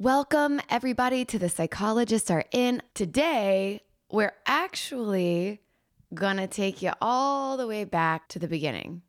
[0.00, 2.80] Welcome, everybody, to The Psychologists Are In.
[2.94, 5.60] Today, we're actually
[6.14, 9.02] gonna take you all the way back to the beginning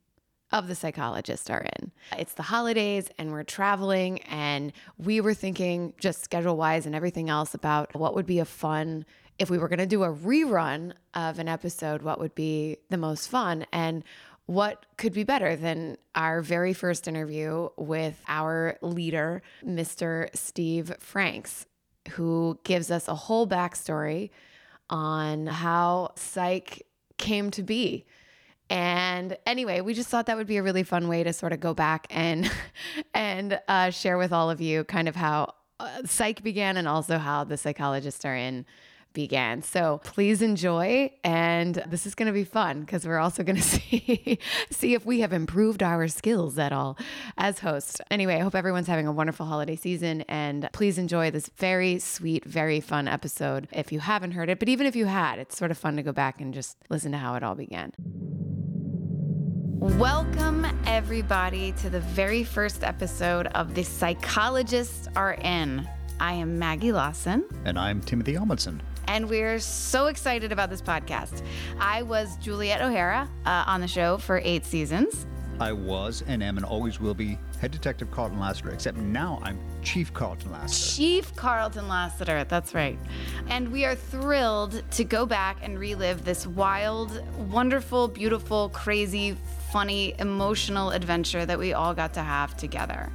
[0.51, 1.93] of The Psychologists Are In.
[2.17, 7.29] It's the holidays, and we're traveling, and we were thinking, just schedule wise and everything
[7.29, 9.05] else, about what would be a fun
[9.39, 13.27] if we were gonna do a rerun of an episode, what would be the most
[13.27, 13.65] fun?
[13.71, 14.03] And
[14.45, 20.27] what could be better than our very first interview with our leader, Mr.
[20.35, 21.65] Steve Franks,
[22.11, 24.29] who gives us a whole backstory
[24.89, 26.85] on how psych
[27.17, 28.05] came to be.
[28.69, 31.59] And anyway, we just thought that would be a really fun way to sort of
[31.59, 32.49] go back and
[33.13, 37.17] and uh, share with all of you kind of how uh, psych began and also
[37.17, 38.65] how the psychologists are in
[39.13, 39.61] began.
[39.61, 41.11] So please enjoy.
[41.23, 44.39] And this is going to be fun because we're also going to see,
[44.69, 46.97] see if we have improved our skills at all
[47.37, 48.01] as hosts.
[48.09, 52.45] Anyway, I hope everyone's having a wonderful holiday season and please enjoy this very sweet,
[52.45, 54.59] very fun episode if you haven't heard it.
[54.59, 57.11] But even if you had, it's sort of fun to go back and just listen
[57.11, 57.93] to how it all began.
[59.81, 65.87] Welcome, everybody, to the very first episode of The Psychologists Are In.
[66.19, 67.43] I am Maggie Lawson.
[67.65, 71.43] And I'm Timothy Omundson and we're so excited about this podcast.
[71.79, 75.25] I was Juliet O'Hara uh, on the show for eight seasons.
[75.59, 79.59] I was and am and always will be head detective Carlton Lassiter, except now I'm
[79.83, 80.95] Chief Carlton Lassiter.
[80.97, 82.97] Chief Carlton Lassiter, that's right.
[83.47, 87.21] And we are thrilled to go back and relive this wild,
[87.51, 89.37] wonderful, beautiful, crazy,
[89.71, 93.11] funny, emotional adventure that we all got to have together.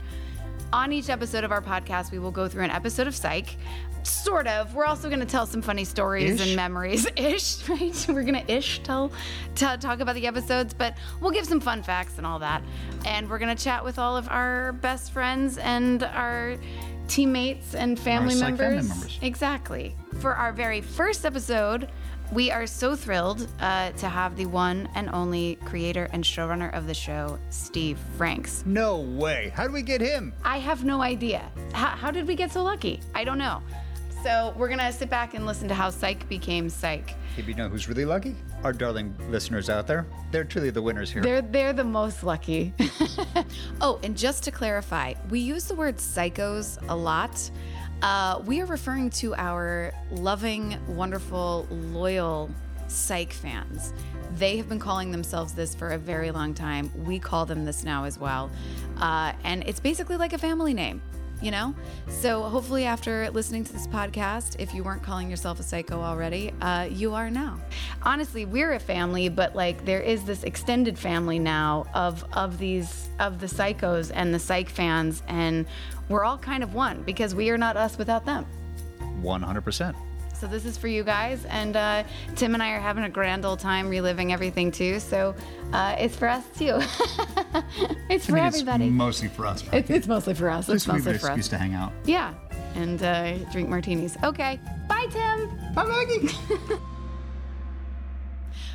[0.72, 3.56] On each episode of our podcast, we will go through an episode of Psych.
[4.06, 4.74] Sort of.
[4.74, 6.46] We're also going to tell some funny stories ish.
[6.46, 7.06] and memories.
[7.16, 8.06] Ish, right?
[8.08, 9.10] We're going to ish tell,
[9.54, 12.62] t- talk about the episodes, but we'll give some fun facts and all that.
[13.04, 16.56] And we're going to chat with all of our best friends and our
[17.08, 18.58] teammates and family members.
[18.60, 19.18] family members.
[19.22, 19.96] Exactly.
[20.20, 21.88] For our very first episode,
[22.32, 26.88] we are so thrilled uh, to have the one and only creator and showrunner of
[26.88, 28.64] the show, Steve Franks.
[28.66, 29.52] No way.
[29.54, 30.32] How did we get him?
[30.44, 31.48] I have no idea.
[31.72, 33.00] How, how did we get so lucky?
[33.14, 33.62] I don't know.
[34.22, 37.14] So we're going to sit back and listen to how Psych became Psych.
[37.36, 38.34] If you know who's really lucky,
[38.64, 41.22] our darling listeners out there, they're truly the winners here.
[41.22, 42.72] They're, they're the most lucky.
[43.80, 47.50] oh, and just to clarify, we use the word psychos a lot.
[48.02, 52.50] Uh, we are referring to our loving, wonderful, loyal
[52.88, 53.92] psych fans.
[54.36, 56.90] They have been calling themselves this for a very long time.
[57.04, 58.50] We call them this now as well.
[58.98, 61.00] Uh, and it's basically like a family name
[61.42, 61.74] you know?
[62.08, 66.52] So hopefully, after listening to this podcast, if you weren't calling yourself a psycho already,
[66.60, 67.60] uh, you are now.
[68.02, 73.08] Honestly, we're a family, but like there is this extended family now of of these
[73.18, 75.66] of the psychos and the psych fans, and
[76.08, 78.44] we're all kind of one because we are not us without them.
[79.22, 79.96] One hundred percent.
[80.38, 82.04] So this is for you guys, and uh,
[82.34, 85.00] Tim and I are having a grand old time reliving everything too.
[85.00, 85.34] So
[85.72, 86.78] uh, it's for us too.
[88.10, 88.84] it's for everybody.
[88.84, 89.64] It's mostly for us.
[89.72, 90.68] It's, it's, mostly for us.
[90.68, 91.48] It's mostly for us.
[91.48, 91.90] to hang out.
[92.04, 92.34] Yeah,
[92.74, 94.18] and uh, drink martinis.
[94.22, 94.60] Okay.
[94.88, 95.74] Bye, Tim.
[95.74, 96.28] Bye, Maggie.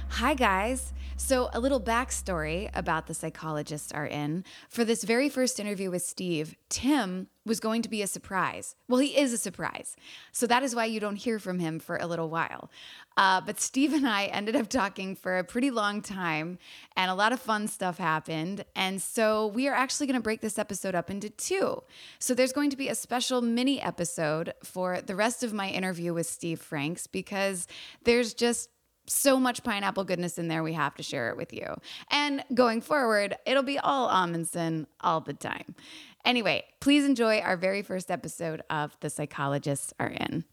[0.09, 0.93] Hi, guys.
[1.15, 4.43] So, a little backstory about the psychologists are in.
[4.67, 8.75] For this very first interview with Steve, Tim was going to be a surprise.
[8.87, 9.95] Well, he is a surprise.
[10.31, 12.69] So, that is why you don't hear from him for a little while.
[13.17, 16.57] Uh, but Steve and I ended up talking for a pretty long time,
[16.95, 18.65] and a lot of fun stuff happened.
[18.75, 21.83] And so, we are actually going to break this episode up into two.
[22.19, 26.13] So, there's going to be a special mini episode for the rest of my interview
[26.13, 27.67] with Steve Franks because
[28.03, 28.69] there's just
[29.07, 31.75] so much pineapple goodness in there, we have to share it with you.
[32.09, 35.75] And going forward, it'll be all Omundson all the time.
[36.23, 40.45] Anyway, please enjoy our very first episode of The Psychologists Are In.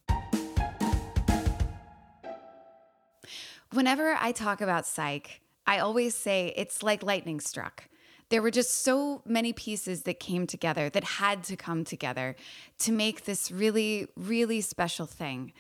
[3.73, 7.85] Whenever I talk about psych, I always say it's like lightning struck.
[8.31, 12.35] There were just so many pieces that came together, that had to come together
[12.79, 15.53] to make this really, really special thing.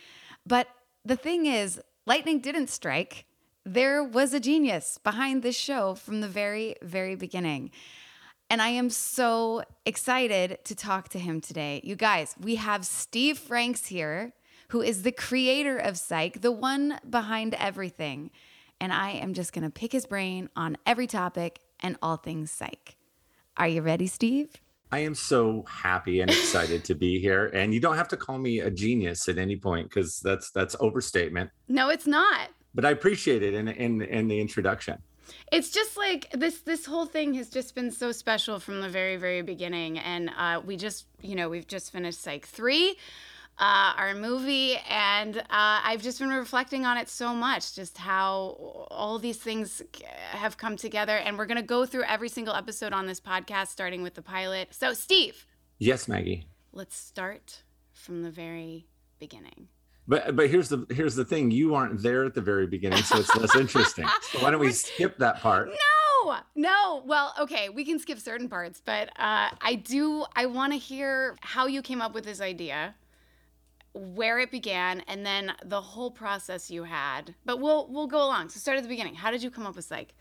[0.46, 0.69] But
[1.04, 3.26] the thing is, lightning didn't strike.
[3.64, 7.70] There was a genius behind this show from the very, very beginning.
[8.50, 11.82] And I am so excited to talk to him today.
[11.84, 14.32] You guys, we have Steve Franks here,
[14.68, 18.30] who is the creator of Psych, the one behind everything.
[18.80, 22.50] And I am just going to pick his brain on every topic and all things
[22.50, 22.96] Psych.
[23.58, 24.56] Are you ready, Steve?
[24.90, 27.50] I am so happy and excited to be here.
[27.52, 30.74] And you don't have to call me a genius at any point because that's that's
[30.80, 31.50] overstatement.
[31.68, 32.48] No, it's not.
[32.74, 35.02] But I appreciate it in in, in the introduction.
[35.52, 39.16] It's just like this this whole thing has just been so special from the very
[39.16, 42.96] very beginning and uh, we just you know we've just finished Psych 3
[43.60, 48.86] uh, our movie and uh, I've just been reflecting on it so much just how
[48.90, 49.82] all these things
[50.30, 53.69] have come together and we're going to go through every single episode on this podcast
[53.69, 54.69] starting with the pilot.
[54.72, 55.44] So Steve,
[55.78, 56.46] Yes, Maggie.
[56.72, 58.86] let's start from the very
[59.19, 59.69] beginning.
[60.08, 61.50] But but here's the here's the thing.
[61.50, 64.08] You aren't there at the very beginning, so it's less interesting.
[64.32, 65.69] So why don't we skip that part?
[65.69, 67.02] No, no.
[67.05, 70.25] Well, okay, we can skip certain parts, but uh, I do.
[70.34, 72.94] I want to hear how you came up with this idea,
[73.93, 77.34] where it began, and then the whole process you had.
[77.44, 78.49] But we'll we'll go along.
[78.49, 79.14] So start at the beginning.
[79.14, 80.14] How did you come up with Psych?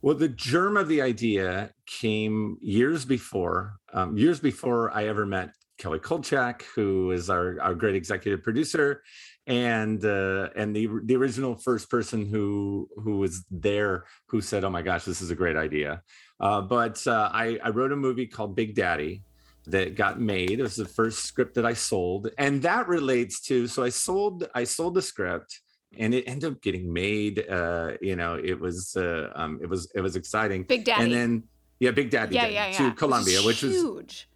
[0.00, 5.54] Well, the germ of the idea came years before, um, years before I ever met
[5.78, 9.02] Kelly Kulchak, who is our, our great executive producer,
[9.46, 14.70] and uh, and the the original first person who who was there who said, "Oh
[14.70, 16.02] my gosh, this is a great idea."
[16.40, 19.22] Uh, but uh, I, I wrote a movie called Big Daddy
[19.66, 20.58] that got made.
[20.58, 23.66] It was the first script that I sold, and that relates to.
[23.66, 25.60] So I sold I sold the script
[25.98, 27.44] and it ended up getting made.
[27.48, 30.64] Uh, you know, it was uh, um, it was it was exciting.
[30.64, 31.04] Big Daddy.
[31.04, 31.42] And then
[31.80, 32.76] yeah, Big Daddy yeah, yeah, yeah.
[32.78, 34.28] to Columbia, which was huge.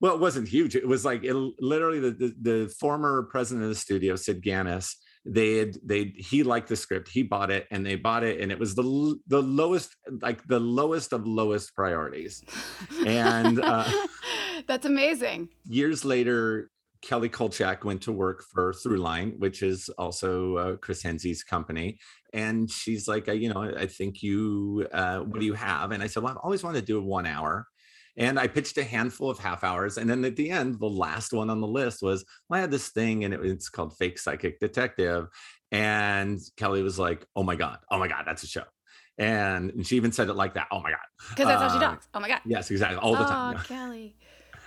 [0.00, 0.76] Well, it wasn't huge.
[0.76, 4.94] It was like it, literally the, the the former president of the studio, Sid Ganis.
[5.24, 7.08] They had they he liked the script.
[7.08, 10.60] He bought it, and they bought it, and it was the the lowest like the
[10.60, 12.42] lowest of lowest priorities.
[13.04, 13.90] And uh,
[14.66, 15.48] That's amazing.
[15.64, 16.70] years later,
[17.02, 21.98] Kelly Kulchak went to work for Throughline, which is also uh, Chris Henze's company.
[22.32, 25.92] And she's like, I, you know, I think you, uh, what do you have?
[25.92, 27.66] And I said, well, I've always wanted to do a one hour.
[28.16, 29.98] And I pitched a handful of half hours.
[29.98, 32.70] And then at the end, the last one on the list was, well, I had
[32.70, 35.26] this thing and it, it's called Fake Psychic Detective.
[35.70, 38.62] And Kelly was like, oh my God, oh my God, that's a show.
[39.18, 40.68] And, and she even said it like that.
[40.70, 41.00] Oh my God.
[41.30, 42.08] Because that's how she Uh, talks.
[42.14, 42.40] Oh my god.
[42.46, 42.98] Yes, exactly.
[42.98, 43.56] All the time.
[43.58, 44.16] Oh, Kelly.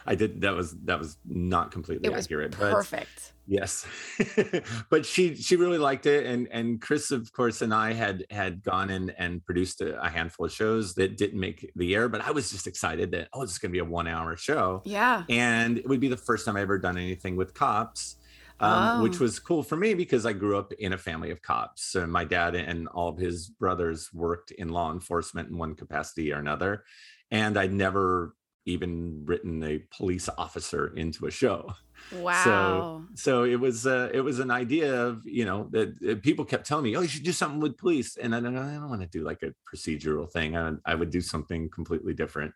[0.05, 0.41] I did.
[0.41, 2.51] That was, that was not completely It was accurate.
[2.57, 3.33] but- perfect.
[3.51, 3.83] Yes,
[4.91, 8.61] but she she really liked it, and and Chris, of course, and I had had
[8.61, 12.21] gone in and produced a, a handful of shows that didn't make the air, but
[12.21, 14.83] I was just excited that oh, this is going to be a one hour show,
[14.85, 15.23] Yeah.
[15.29, 18.17] and it would be the first time I ever done anything with cops.
[18.59, 19.23] Um, Which Oh.
[19.23, 21.85] was cool for me because I grew up in a family of cops.
[21.85, 26.31] So my dad and all of his brothers worked in law enforcement in one capacity
[26.33, 26.83] or another.
[27.31, 28.35] And I'd never
[28.69, 31.59] even written a police officer into a show
[32.13, 32.43] Wow.
[32.43, 36.65] so so it was uh, it was an idea of you know that people kept
[36.65, 39.01] telling me oh you should do something with police and I don't, I don't want
[39.01, 42.53] to do like a procedural thing I, I would do something completely different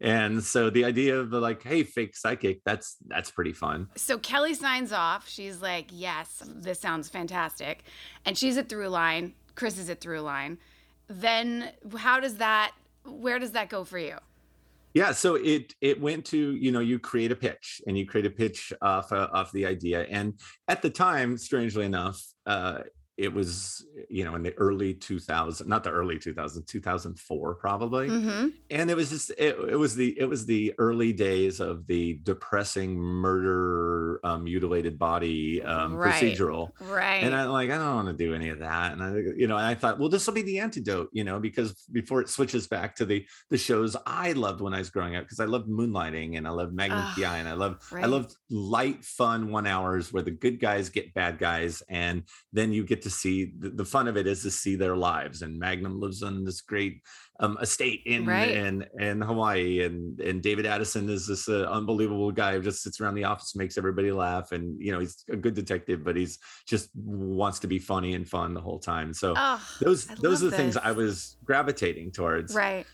[0.00, 4.18] and so the idea of the like hey fake psychic that's that's pretty fun So
[4.18, 5.28] Kelly signs off.
[5.28, 7.84] She's like, "Yes, this sounds fantastic,"
[8.24, 9.34] and she's a Through Line.
[9.54, 10.58] Chris is at Through Line.
[11.08, 12.72] Then how does that?
[13.04, 14.16] Where does that go for you?
[14.94, 18.26] Yeah so it it went to you know you create a pitch and you create
[18.26, 20.06] a pitch off uh, off the idea.
[20.08, 20.34] And
[20.68, 22.78] at the time strangely enough uh
[23.16, 28.48] it was you know in the early 2000 not the early 2000 2004 probably Mm-hmm.
[28.70, 32.18] and it was just it, it was the it was the early days of the
[32.24, 36.12] depressing murder um, mutilated body um, Right.
[36.14, 37.22] procedural Right.
[37.22, 39.56] and i'm like i don't want to do any of that and i you know
[39.56, 42.66] and i thought well this will be the antidote you know because before it switches
[42.66, 45.68] back to the the shows i loved when i was growing up because i loved
[45.68, 48.08] moonlighting and i loved magnum pi and i loved i right.
[48.08, 52.84] loved light fun one hours where the good guys get bad guys and then you
[52.84, 56.00] get to see the, the fun of it is to see their lives and magnum
[56.00, 57.00] lives on this great
[57.40, 58.50] um, estate in Right.
[58.50, 63.00] in in hawaii and and david addison is this uh, unbelievable guy who just sits
[63.00, 66.38] around the office makes everybody laugh and you know he's a good detective but he's
[66.66, 70.42] just wants to be funny and fun the whole time so Oh, those I those
[70.42, 72.86] are the things i was gravitating towards right.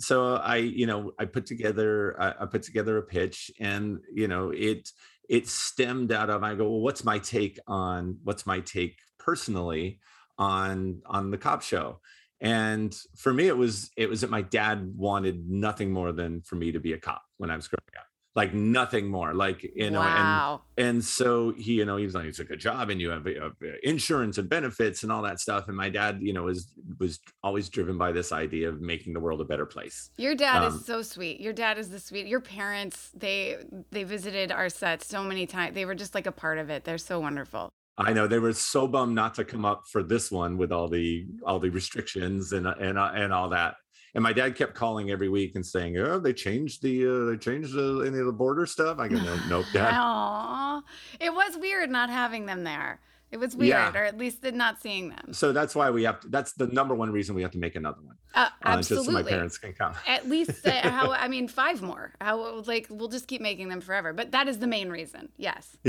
[0.00, 4.28] so i you know i put together I, I put together a pitch and you
[4.28, 4.88] know it
[5.28, 8.96] it stemmed out of i go well what's my take on what's my take
[9.26, 9.98] personally
[10.38, 11.98] on on the cop show
[12.40, 16.54] and for me it was it was that my dad wanted nothing more than for
[16.56, 18.06] me to be a cop when i was growing up
[18.36, 20.60] like nothing more like you know and wow.
[20.76, 23.26] and so he you know he was like it's a good job and you have
[23.26, 23.48] uh,
[23.82, 26.68] insurance and benefits and all that stuff and my dad you know was
[27.00, 30.62] was always driven by this idea of making the world a better place Your dad
[30.62, 31.40] Um, is so sweet.
[31.40, 32.26] Your dad is the sweet.
[32.26, 33.56] Your parents, they
[33.90, 35.74] they visited our set so many times.
[35.74, 36.84] They were just like a part of it.
[36.84, 37.70] They're so wonderful.
[37.98, 40.88] I know they were so bummed not to come up for this one with all
[40.88, 43.76] the all the restrictions and and and all that
[44.14, 47.36] and my dad kept calling every week and saying oh they changed the uh, they
[47.36, 50.82] changed the, any of the border stuff i go no nope dad Aw.
[51.20, 53.00] It was weird not having them there.
[53.32, 53.92] It was weird, Yeah.
[53.92, 55.32] or at least not seeing them.
[55.32, 57.74] So that's why we have to, that's the number one reason we have to make
[57.74, 58.16] another one.
[58.34, 59.94] Uh, Uh, just so my parents can come.
[60.06, 62.12] At least uh, how I mean five more.
[62.20, 64.12] How like we'll just keep making them forever.
[64.12, 65.28] But that is the main reason.
[65.36, 65.76] Yes.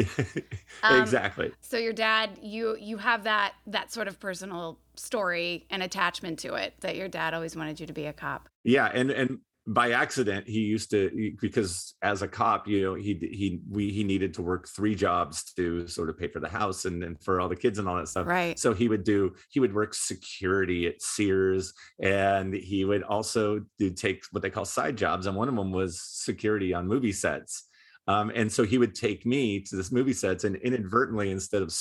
[0.83, 1.51] Um, exactly.
[1.61, 6.53] So your dad, you you have that that sort of personal story and attachment to
[6.55, 8.47] it that your dad always wanted you to be a cop.
[8.63, 13.15] Yeah, and and by accident he used to because as a cop, you know, he
[13.19, 16.85] he we he needed to work three jobs to sort of pay for the house
[16.85, 18.27] and, and for all the kids and all that stuff.
[18.27, 18.57] Right.
[18.57, 23.89] So he would do he would work security at Sears and he would also do
[23.91, 27.65] take what they call side jobs and one of them was security on movie sets.
[28.07, 31.73] Um, and so he would take me to this movie sets and inadvertently instead of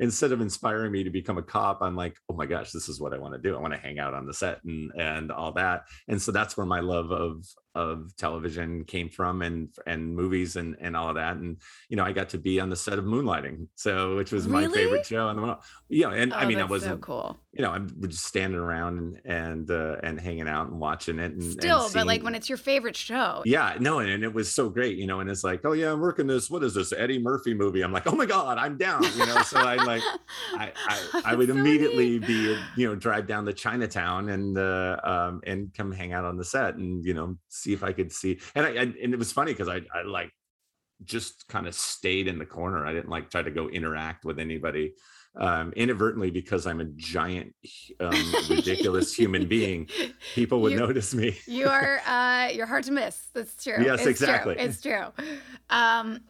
[0.00, 3.00] instead of inspiring me to become a cop i'm like oh my gosh this is
[3.00, 3.56] what i want to do.
[3.56, 5.82] I want to hang out on the set and and all that.
[6.08, 10.76] And so that's where my love of of television came from and and movies and
[10.80, 11.58] and all of that and
[11.88, 14.66] you know i got to be on the set of moonlighting so which was my
[14.68, 15.58] favorite show in the world
[15.88, 17.36] yeah and i Oh, mean i wasn't so cool.
[17.52, 21.32] you know i'm just standing around and and uh, and hanging out and watching it
[21.32, 23.42] and and Still, but like when it's your favorite show.
[23.44, 25.20] yeah, no, and, and it was so great, you know.
[25.20, 26.48] And it's like, oh yeah, I'm working this.
[26.50, 27.82] What is this Eddie Murphy movie?
[27.82, 29.42] I'm like, oh my god, I'm down, you know.
[29.42, 30.02] So I like,
[30.54, 32.26] I I, I would so immediately neat.
[32.26, 36.36] be, you know, drive down to Chinatown and uh, um and come hang out on
[36.36, 38.38] the set and you know see if I could see.
[38.54, 40.30] And I, I and it was funny because I I like
[41.04, 42.84] just kind of stayed in the corner.
[42.86, 44.94] I didn't like try to go interact with anybody
[45.36, 47.54] um inadvertently because I'm a giant
[48.00, 49.88] um ridiculous human being
[50.34, 54.00] people would You- notice me you are uh you're hard to miss that's true Yes,
[54.00, 54.54] it's exactly.
[54.54, 54.64] true.
[54.64, 55.04] it's true
[55.68, 56.20] um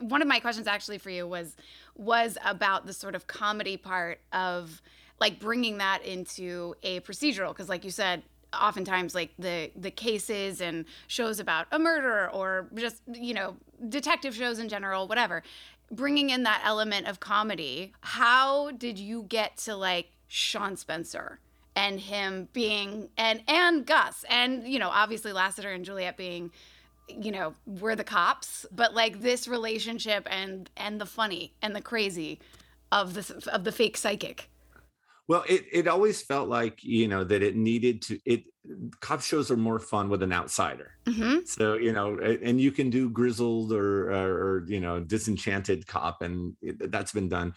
[0.00, 1.54] one of my questions actually for you was
[1.96, 4.80] was about the sort of comedy part of
[5.20, 10.60] like bringing that into a procedural because like you said oftentimes like the the cases
[10.60, 13.56] and shows about a murder or just you know
[13.88, 15.42] detective shows in general whatever.
[15.90, 21.38] Bringing in that element of comedy how did you get to like sean spencer
[21.76, 26.50] and him being and and gus and you know obviously lassiter and juliet being
[27.08, 31.80] you know we're the cops but like this relationship and and the funny and the
[31.80, 32.40] crazy
[32.90, 34.48] of this of the fake psychic
[35.28, 38.18] Well, it it always felt like you know that it needed to.
[38.24, 38.44] It
[39.00, 40.92] cop shows are more fun with an outsider.
[41.08, 45.86] hmm So you know, and you can do grizzled or or, or you know disenchanted
[45.86, 47.54] cop, and it, that's been done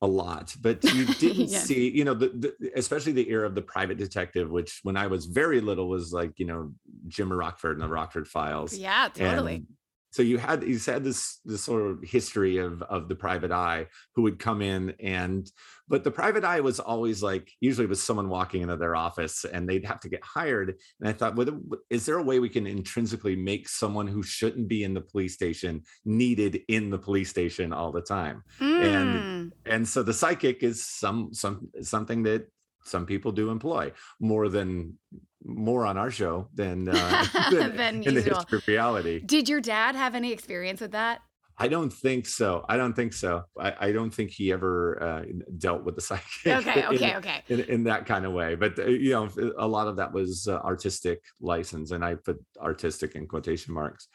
[0.00, 0.54] a lot.
[0.60, 1.66] But you didn't Yes.
[1.66, 5.06] see, you know, the, the especially the era of the private detective, which when I
[5.06, 6.72] was very little was like you know
[7.06, 8.76] Jim Rockford and the Rockford Files.
[8.76, 9.66] yeah totally And
[10.12, 13.86] so you had you had this this sort of history of of the private eye
[14.14, 15.50] who would come in and
[15.88, 19.68] but the private eye was always like usually was someone walking into their office and
[19.68, 21.48] they'd have to get hired and i thought well,
[21.90, 25.34] is there a way we can intrinsically make someone who shouldn't be in the police
[25.34, 29.50] station needed in the police station all the time Mm.
[29.66, 32.46] and so the psychic is some some something that
[32.84, 34.98] some people do employ more than
[35.44, 39.60] more on our show than uh, than, Than in the history of reality did your
[39.60, 41.20] dad have any experience with that
[41.58, 42.64] I don't think so.
[42.68, 43.42] I don't think so.
[43.60, 45.22] I, I don't think he ever uh,
[45.58, 46.46] dealt with the psychic.
[46.46, 49.66] okay in- okay okay In, in that kind of way, but uh, you know, a
[49.68, 54.08] lot of that was uh, artistic license, and I put artistic in quotation marks.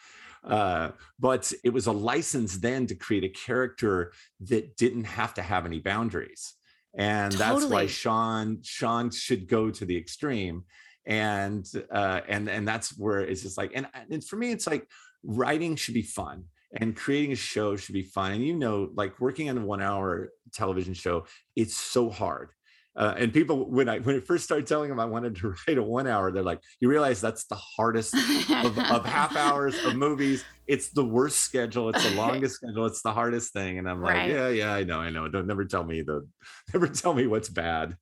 [0.43, 5.41] Uh, but it was a license then to create a character that didn't have to
[5.41, 6.53] have any boundaries,
[6.98, 10.63] and that's why Sean Sean should go to the extreme,
[11.08, 14.88] and uh, and and that's where it's just like, and, and for me, it's like
[15.24, 16.44] writing should be fun
[16.76, 18.34] and creating a show should be fun.
[18.34, 22.50] And you know, like working on a one hour television show, it's so hard.
[22.96, 25.78] Uh, and people, when I when I first started telling them I wanted to write
[25.78, 29.96] a one hour, they're like, "You realize that's the hardest of, of half hours of
[30.08, 30.44] movies.
[30.66, 31.90] It's the worst schedule.
[31.90, 32.86] It's the longest schedule.
[32.88, 34.32] It's the hardest thing." And I'm like, Right.
[34.32, 35.28] "Yeah, yeah, I know, I know.
[35.30, 36.28] Don't never tell me the,
[36.74, 37.96] never tell me what's bad."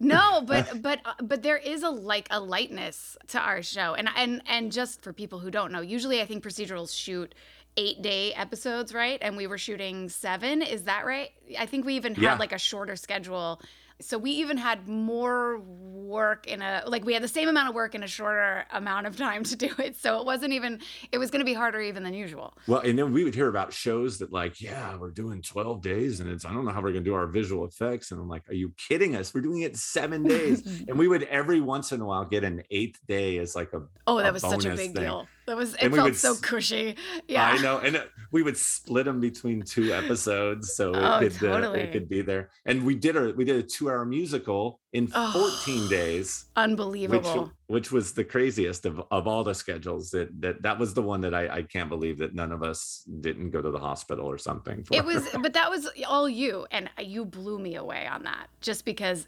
[0.00, 3.94] No but but uh, but there is a like a lightness to our show.
[3.94, 7.34] And and and just for people who don't know usually i think procedurals shoot
[7.76, 9.18] eight day episodes right?
[9.22, 10.60] And we were shooting seven.
[10.60, 11.30] Is that right?
[11.56, 12.34] I think we even had Yeah.
[12.36, 13.60] like a shorter schedule
[14.00, 17.74] so we even had more work in a like we had the same amount of
[17.74, 20.80] work in a shorter amount of time to do it so it wasn't even
[21.12, 23.48] it was going to be harder even than usual Well, and then we would hear
[23.48, 26.82] about shows that like, yeah, we're doing 12 days and it's I don't know how
[26.82, 28.10] we're gonna do our visual effects.
[28.10, 29.32] And I'm like, are you kidding us?
[29.32, 30.66] We're doing it seven days.
[30.88, 33.82] and we would every once in a while get an eighth day as like a
[34.06, 35.04] oh a that was such a big thing.
[35.04, 36.94] deal that was it felt would so cushy
[37.28, 38.02] yeah I know, and
[38.32, 42.22] we would split them between two episodes so it Oh, could uh, it could be
[42.22, 42.50] there.
[42.64, 45.50] And we did a we did a two two-hour musical in Oh.
[45.64, 47.52] 14 days, which Unbelievable.
[47.66, 50.10] which was the craziest of, of all the schedules.
[50.10, 53.04] That that that was the one that I, I can't believe that none of us
[53.20, 54.84] didn't go to the hospital or something.
[54.84, 54.94] For.
[54.94, 58.48] It was, but that was all you, and you blew me away on that.
[58.60, 59.26] Just because,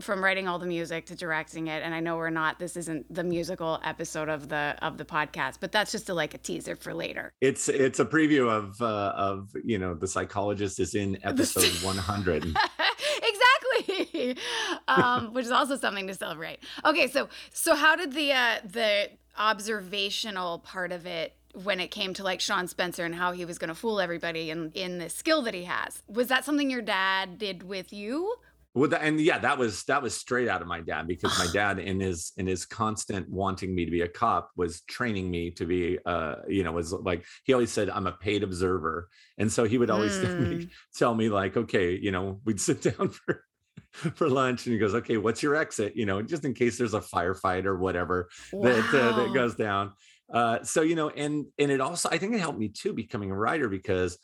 [0.00, 2.58] from writing all the music to directing it, and I know we're not.
[2.58, 6.34] This isn't the musical episode of the of the podcast, but that's just a, like
[6.34, 7.32] a teaser for later.
[7.40, 12.44] It's it's a preview of uh, of you know the psychologist is in episode 100.
[13.84, 14.36] exactly,
[14.88, 16.60] um, which is also something to celebrate.
[16.84, 21.34] Okay, so so how did the uh, the observational part of it?
[21.52, 24.50] When it came to like Sean Spencer and how he was going to fool everybody
[24.50, 28.36] in in the skill that he has, was that something your dad did with you?
[28.72, 31.80] Well, and yeah, that was that was straight out of my dad because my dad,
[31.80, 35.66] in his in his constant wanting me to be a cop, was training me to
[35.66, 39.08] be, uh, you know, was like he always said, "I'm a paid observer,"
[39.38, 40.70] and so he would always Mm.
[40.94, 43.44] tell me like, "Okay, you know, we'd sit down for
[43.92, 46.94] for lunch, and he goes, "Okay, what's your exit?" You know, just in case there's
[46.94, 48.28] a firefight or whatever
[48.60, 49.94] that uh, that goes down.
[50.32, 53.30] Uh, so you know, and and it also I think it helped me too becoming
[53.32, 54.16] a writer because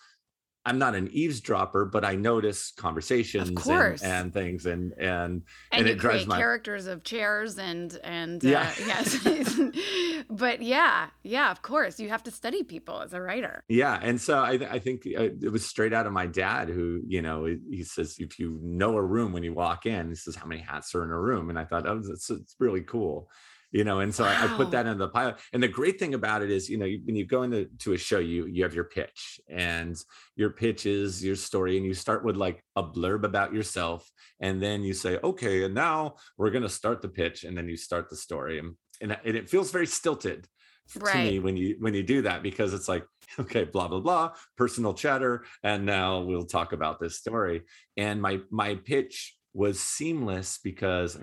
[0.67, 5.43] I'm not an eavesdropper, but I notice conversations and, and things and and and,
[5.73, 8.63] and it drives my- characters of chairs and and Yeah.
[8.69, 10.25] uh, yes.
[10.29, 13.63] But yeah yeah of course you have to study people as a writer.
[13.69, 17.01] Yeah and so i, I think uh, it was straight out of my dad who
[17.07, 20.15] you know he- he says if you know a room when you walk in he
[20.17, 21.49] says how many hats are in a room?
[21.51, 23.29] And i thought oh it's, it's really cool
[23.73, 26.15] you know and so I, I put that in the pilot and the great thing
[26.15, 28.75] about it is you know when you go into to a show you you have
[28.75, 29.97] your pitch and
[30.37, 34.63] your pitch is your story and you start with like a blurb about yourself and
[34.63, 37.77] then you say okay and now we're going to start the pitch and then you
[37.77, 40.47] start the story and and, and it feels very stilted
[40.93, 43.05] to me when you when you do that because it's like
[43.41, 47.63] okay blah blah blah personal chatter and now we'll talk about this story
[47.97, 51.19] and my my pitch was seamless because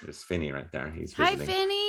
[0.00, 1.87] there's Finney right there he's hi visiting.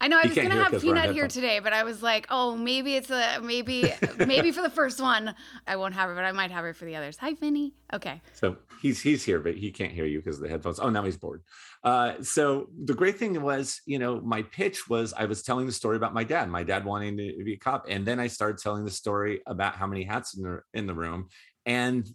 [0.00, 1.82] I know I You was gonna have 'cause we're on Peanut here today, but I
[1.82, 3.92] was like, oh, maybe it's a maybe
[4.26, 5.34] maybe for the first one
[5.66, 7.16] I won't have her, but I might have her for the others.
[7.16, 7.74] Hi, Finny.
[7.92, 8.20] Okay.
[8.32, 10.78] So he's he's here, but he can't hear you because of the headphones.
[10.78, 11.42] Oh, now he's bored.
[11.82, 15.72] Uh, so the great thing was, you know, my pitch was I was telling the
[15.72, 18.58] story about my dad, my dad wanting to be a cop, and then I started
[18.58, 21.28] telling the story about how many hats in the in the room,
[21.66, 22.08] and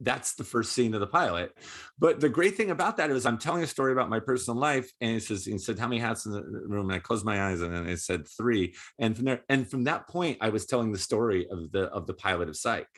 [0.00, 1.56] that's the first scene of the pilot.
[1.98, 4.90] But the great thing about that is I'm telling a story about my personal life,
[5.00, 6.90] and it says, he said, How many hats in the uh, room?
[6.90, 8.74] And I closed my eyes and then it said three.
[8.98, 12.06] And from there, and from that point, I was telling the story of the of
[12.06, 12.88] the pilot of Psych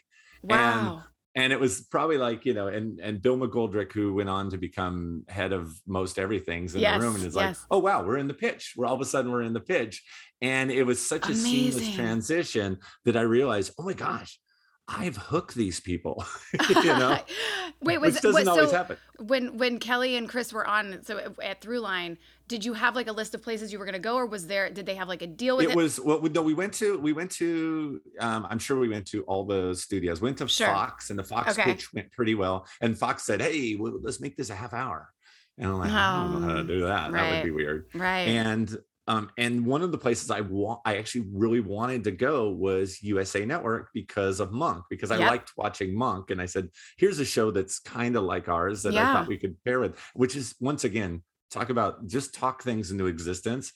[0.42, 1.02] Wow.
[1.34, 4.58] and it was probably like you know and and bill mcgoldrick who went on to
[4.58, 7.34] become head of most everything's in Yes, the room and is yes.
[7.34, 9.60] like oh wow we're in the pitch we're all of a sudden we're in the
[9.60, 10.02] pitch
[10.42, 14.38] and it was such a seamless transition that i realized oh my gosh
[14.88, 16.24] i've hooked these people
[16.68, 17.18] you know
[17.80, 21.00] Wait, was which doesn't was, always so happen when when Kelly and Chris were on
[21.04, 22.16] so at- Throughline,
[22.48, 24.68] did you have like a list of places you were gonna go, or was there
[24.70, 25.76] did they have like a deal with it it?
[25.76, 29.06] was well we- no we went to we went to um i'm sure we went
[29.08, 30.66] to all the studios went to Sure.
[30.66, 31.64] fox and the fox Okay.
[31.72, 35.08] pitch went pretty well and fox said hey well, let's make this a half hour
[35.58, 37.86] and i'm like i don't know how to Oh, do that that would be weird
[37.94, 38.28] right.
[38.28, 42.50] and um and one of the places i want i actually really wanted to go
[42.50, 45.30] was usa network because of monk because i Yep.
[45.30, 48.96] liked watching monk and i said here's a show that's kind of like ours that
[48.96, 52.90] i thought we could pair with which is once again talk about just talk things
[52.90, 53.72] into existence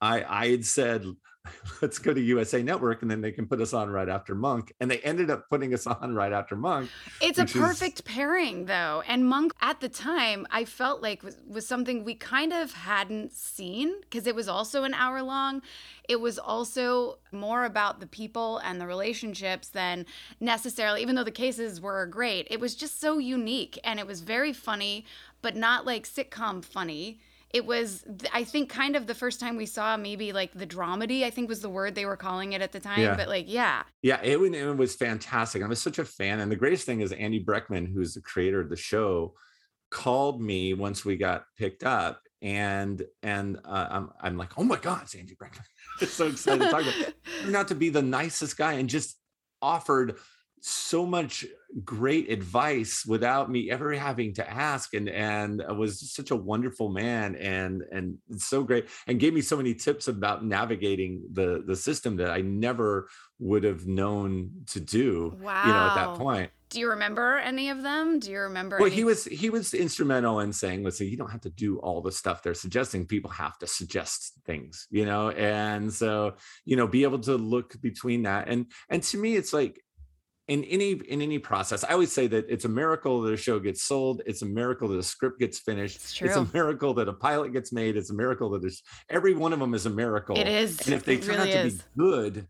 [0.00, 1.04] i i had said
[1.82, 4.72] let's go to usa network and then they can put us on right after monk
[4.80, 6.88] and they ended up putting us on right after monk
[7.20, 9.02] It's a which is- perfect pairing, though.
[9.06, 13.32] And Monk at the time, I felt like was, was something we kind of hadn't
[13.32, 15.62] seen because it was also an hour long.
[16.08, 20.06] It was also more about the people and the relationships than
[20.40, 24.20] necessarily, even though the cases were great, it was just so unique and it was
[24.20, 25.04] very funny,
[25.42, 27.20] but not like sitcom funny.
[27.54, 31.22] It was, I think, kind of the first time we saw maybe like the dramedy,
[31.22, 33.00] I think was the word they were calling it at the time.
[33.00, 33.14] Yeah.
[33.14, 33.84] But like, yeah.
[34.02, 35.62] Yeah, it, it was fantastic.
[35.62, 36.40] I was such a fan.
[36.40, 39.34] And the greatest thing is Andy Breckman, who's the creator of the show,
[39.88, 42.20] called me once we got picked up.
[42.42, 45.64] And and uh, I'm I'm like, oh my God, it's Andy Breckman.
[46.00, 46.96] Just so excited to talk about.
[46.96, 47.14] it.
[47.42, 49.16] Turned out to be the nicest guy and just
[49.62, 50.16] offered
[50.66, 51.44] so much
[51.84, 57.36] great advice without me ever having to ask and and was such a wonderful man
[57.36, 62.16] and and so great and gave me so many tips about navigating the the system
[62.16, 63.08] that I never
[63.40, 65.66] would have known to do wow.
[65.66, 68.18] you know at that point Do you remember any of them?
[68.18, 68.78] Do you remember?
[68.78, 71.76] well any- he was he was instrumental in saying listen you don't have to do
[71.80, 76.76] all the stuff they're suggesting people have to suggest things you know and so you
[76.76, 79.83] know be able to look between that and and to me it's like
[80.48, 83.58] in any in any process i always say that it's a miracle that a show
[83.58, 87.08] gets sold it's a miracle that a script gets finished It's it's, a miracle that
[87.08, 89.90] a pilot gets made it's a miracle that there's every one of them is a
[89.90, 90.80] miracle It is.
[90.84, 91.74] and if they It turn really out to is.
[91.74, 92.46] be good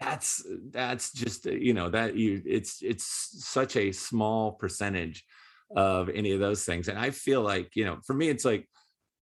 [0.00, 3.04] that's that's just you know that you it's it's
[3.44, 5.24] such a small percentage
[5.74, 8.68] of any of those things and i feel like you know for me it's like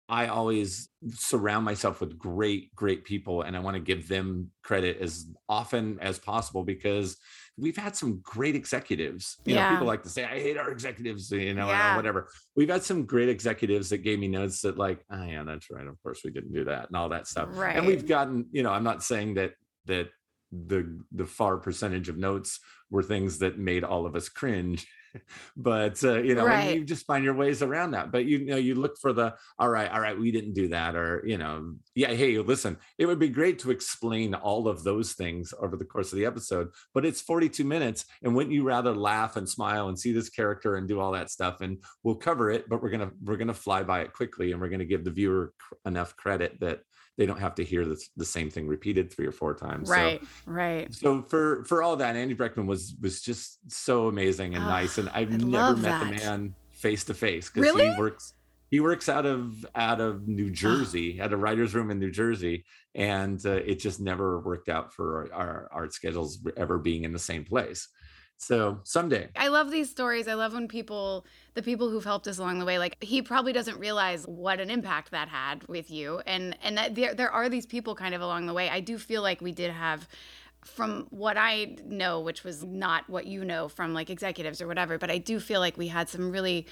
[0.10, 4.98] i always surround myself with great great people and i want to give them credit
[5.00, 7.18] as often as possible because
[7.58, 9.72] we've had some great executives you know Yeah.
[9.72, 11.96] people like to say i hate our executives you know Yeah.
[11.96, 15.70] whatever we've had some great executives that gave me notes that like oh yeah that's
[15.72, 17.76] right of course we didn't do that and all that stuff Right.
[17.78, 19.54] and we've gotten you know i'm not saying that
[19.86, 20.10] that
[20.52, 24.86] the the far percentage of notes were things that made all of us cringe
[25.58, 28.58] but uh, you know and you just find your ways around that but you know
[28.58, 31.74] you look for the all right all right we didn't do that or you know
[31.96, 35.86] yeah hey listen it would be great to explain all of those things over the
[35.86, 39.90] course of the episode but it's 42 minutes and wouldn't you rather laugh and smile
[39.90, 42.90] and see this character and do all that stuff and we'll cover it but we're
[42.90, 45.54] gonna we're gonna fly by it quickly and we're gonna give the viewer
[45.86, 46.80] enough credit that
[47.18, 49.94] they don't have to hear the, the same thing repeated three or four times So-
[49.96, 50.22] Right.
[50.46, 50.94] Right.
[50.94, 54.98] so for for all that, Andy Breckman was was just so amazing and Oh, nice,
[54.98, 57.90] and I've I never met the man face to face because Really?
[57.90, 58.34] he works
[58.72, 62.66] he works out of out of New Jersey at a writer's room in New Jersey,
[62.96, 67.14] and uh, it just never worked out for our, our art schedules ever being in
[67.14, 67.88] the same place.
[68.38, 70.28] So someday, I love these stories.
[70.28, 73.54] I love when people, the people who've helped us along the way, like he probably
[73.54, 77.48] doesn't realize what an impact that had with you, and and that there there are
[77.50, 78.70] these people kind of along the way.
[78.70, 80.08] I do feel like we did have,
[80.64, 84.98] from what I know, which was not what you know from like executives or whatever,
[84.98, 86.68] but I do feel like we had some really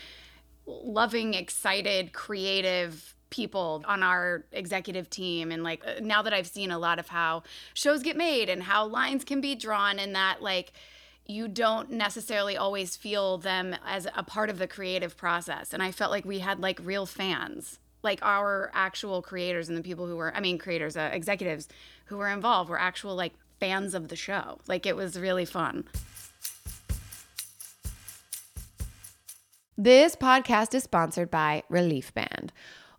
[0.65, 6.69] loving, excited, creative people on our executive team and like uh, now that I've seen
[6.69, 7.41] a lot of how
[7.73, 10.71] shows get made and how lines can be drawn and that like
[11.25, 15.73] you don't necessarily always feel them as a part of the creative process.
[15.73, 19.81] And I felt like we had like real fans like our actual creators and the
[19.81, 21.69] people who were I mean creators uh, executives
[22.05, 24.59] who were involved were actual like fans of the show.
[24.67, 25.85] Like it was really fun.
[29.75, 32.51] This podcast is sponsored by Relief Band.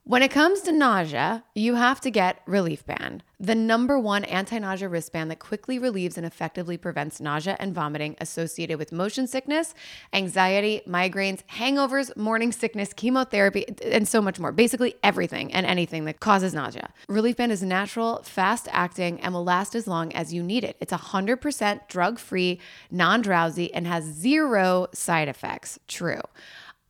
[0.07, 4.59] When it comes to nausea, you have to get Relief Band, the number one anti
[4.59, 9.75] nausea wristband that quickly relieves and effectively prevents nausea and vomiting associated with motion sickness,
[10.13, 14.53] anxiety, migraines, hangovers, morning sickness, chemotherapy, and so much more.
[14.53, 16.91] Basically, everything and anything that causes nausea.
[17.09, 20.77] Relief Band is natural, fast acting, and will last as long as you need it.
[20.81, 25.79] It's 100% drug free, non drowsy, and has zero side effects.
[25.89, 26.21] True.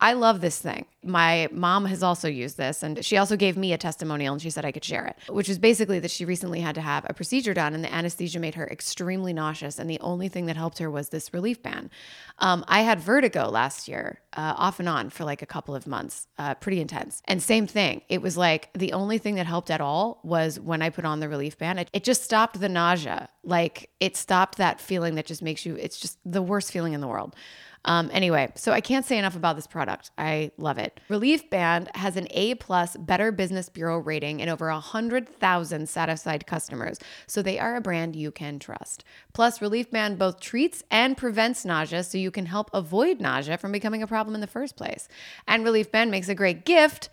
[0.05, 0.85] I love this thing.
[1.03, 4.51] My mom has also used this, and she also gave me a testimonial and she
[4.51, 7.13] said I could share it, which is basically that she recently had to have a
[7.15, 9.79] procedure done, and the anesthesia made her extremely nauseous.
[9.79, 11.89] And the only thing that helped her was this relief band.
[12.37, 15.87] Um, I had vertigo last year, uh, off and on for like a couple of
[15.87, 17.23] months, uh, pretty intense.
[17.25, 18.03] And same thing.
[18.07, 21.19] It was like the only thing that helped at all was when I put on
[21.19, 21.79] the relief band.
[21.79, 23.29] It, it just stopped the nausea.
[23.43, 27.01] Like it stopped that feeling that just makes you, it's just the worst feeling in
[27.01, 27.35] the world.
[27.85, 30.11] Um, anyway, so I can't say enough about this product.
[30.17, 30.99] I love it.
[31.07, 36.99] Relief Band has an A plus Better Business Bureau rating and over 100,000 satisfied customers.
[37.27, 39.03] So they are a brand you can trust.
[39.33, 43.71] Plus, Relief Band both treats and prevents nausea so you can help avoid nausea from
[43.71, 45.07] becoming a problem in the first place.
[45.47, 47.09] And Relief Band makes a great gift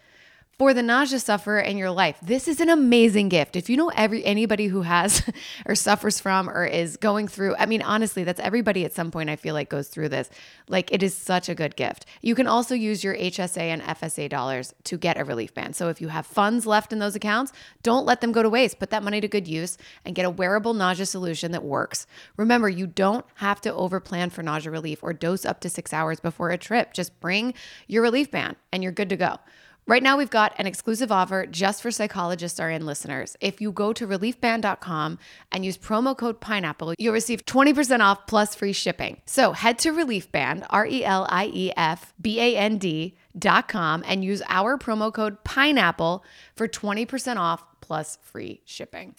[0.59, 2.19] for the nausea sufferer in your life.
[2.23, 3.57] This is an amazing gift.
[3.57, 5.29] If you know every anybody who has
[5.67, 9.31] or suffers from or is going through, I mean honestly, that's everybody at some point
[9.31, 10.29] I feel like goes through this.
[10.69, 12.07] Like it is such a good gift.
[12.21, 15.75] You can also use your HSA and FSA dollars to get a relief band.
[15.75, 18.79] So if you have funds left in those accounts, don't let them go to waste.
[18.79, 22.07] Put that money to good use and get a wearable nausea solution that works.
[22.37, 26.21] Remember, you don't have to overplan for nausea relief or dose up to 6 hours
[26.21, 26.93] before a trip.
[26.93, 27.55] Just bring
[27.89, 29.39] your relief band and you're good to go.
[29.85, 33.37] Right now, we've got an exclusive offer just for Psychologists Are In listeners.
[33.41, 35.19] If you go to reliefband.com
[35.51, 39.21] and use promo code pineapple, you'll receive 20% off plus free shipping.
[39.27, 44.25] So head to reliefband, R E L I E F B A N D.com, and
[44.25, 49.17] use our promo code pineapple for 20% off plus free shipping.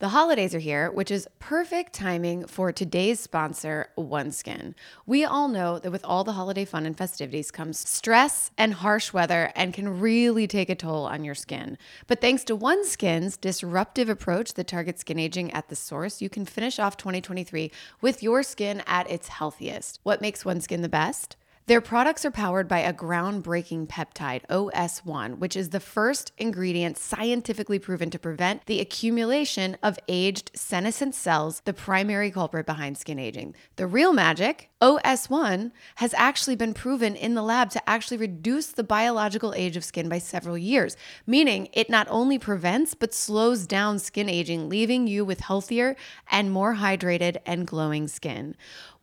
[0.00, 4.74] The holidays are here, which is perfect timing for today's sponsor, OneSkin.
[5.06, 9.12] We all know that with all the holiday fun and festivities comes stress and harsh
[9.12, 11.76] weather and can really take a toll on your skin.
[12.06, 16.44] But thanks to OneSkin's disruptive approach that targets skin aging at the source, you can
[16.44, 19.98] finish off 2023 with your skin at its healthiest.
[20.04, 21.37] What makes OneSkin the best?
[21.68, 27.78] Their products are powered by a groundbreaking peptide, OS1, which is the first ingredient scientifically
[27.78, 33.54] proven to prevent the accumulation of aged senescent cells, the primary culprit behind skin aging.
[33.76, 38.84] The real magic, OS1, has actually been proven in the lab to actually reduce the
[38.84, 43.98] biological age of skin by several years, meaning it not only prevents but slows down
[43.98, 45.96] skin aging, leaving you with healthier
[46.30, 48.54] and more hydrated and glowing skin.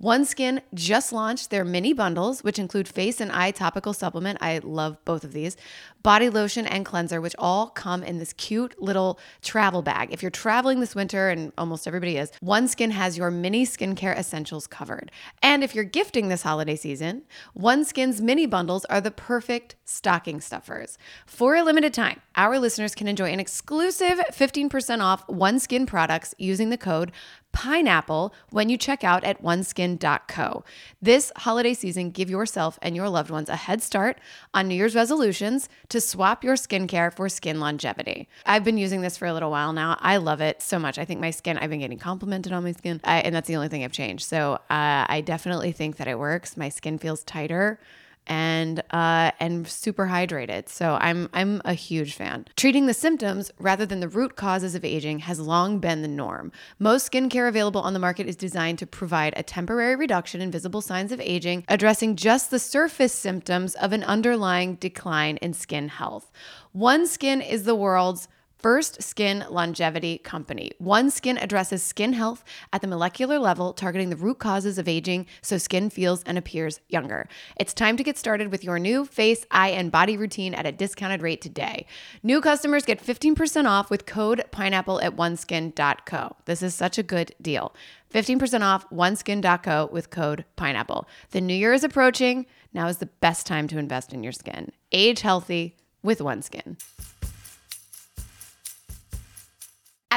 [0.02, 4.38] OneSkin just launched their mini bundles, which include face and eye topical supplement.
[4.42, 5.58] I love both of these.
[6.06, 10.14] Body lotion and cleanser, which all come in this cute little travel bag.
[10.14, 14.68] If you're traveling this winter, and almost everybody is, OneSkin has your mini skincare essentials
[14.68, 15.12] covered.
[15.42, 17.24] And if you're gifting this holiday season,
[17.58, 21.00] OneSkin's mini bundles are the perfect stocking stuffers.
[21.26, 26.70] For a limited time, our listeners can enjoy an exclusive 15% off OneSkin products using
[26.70, 27.12] the code
[27.56, 30.64] pineapple when you check out at oneskin.co.
[31.02, 34.20] This holiday season, give yourself and your loved ones a head start
[34.54, 38.28] on New Year's resolutions to swap your skincare for skin longevity.
[38.46, 39.98] I've been using this for a little while now.
[40.02, 41.00] I love it so much.
[41.00, 43.56] I think my skin, I've been getting complimented on my skin, I, and that's the
[43.56, 44.26] only thing I've changed.
[44.26, 46.58] So uh, I definitely think that it works.
[46.58, 47.80] My skin feels tighter
[48.28, 50.70] and uh, and super hydrated.
[50.70, 52.46] So I'm I'm a huge fan.
[52.56, 56.52] Treating the symptoms rather than the root causes of aging has long been the norm.
[56.80, 60.82] Most skincare available on the market is designed to provide a temporary reduction in visible
[60.82, 66.32] signs of aging, addressing just the surface symptoms of an underlying decline in skin health.
[66.72, 68.28] One Skin is the world's
[68.66, 70.72] First Skin Longevity Company.
[70.80, 75.28] One Skin addresses skin health at the molecular level, targeting the root causes of aging
[75.44, 77.30] so skin feels and appears younger.
[77.60, 80.72] It's time to get started with your new face, eye, and body routine at a
[80.72, 81.86] discounted rate today.
[82.24, 86.36] New customers get 15% off with code pineapple at oneskin.co.
[86.46, 87.72] This is such a good deal.
[88.16, 91.08] 15% off oneskin.co with code pineapple.
[91.30, 92.48] The new year is approaching.
[92.74, 94.72] Now is the best time to invest in your skin.
[94.92, 96.78] Age healthy with OneSkin.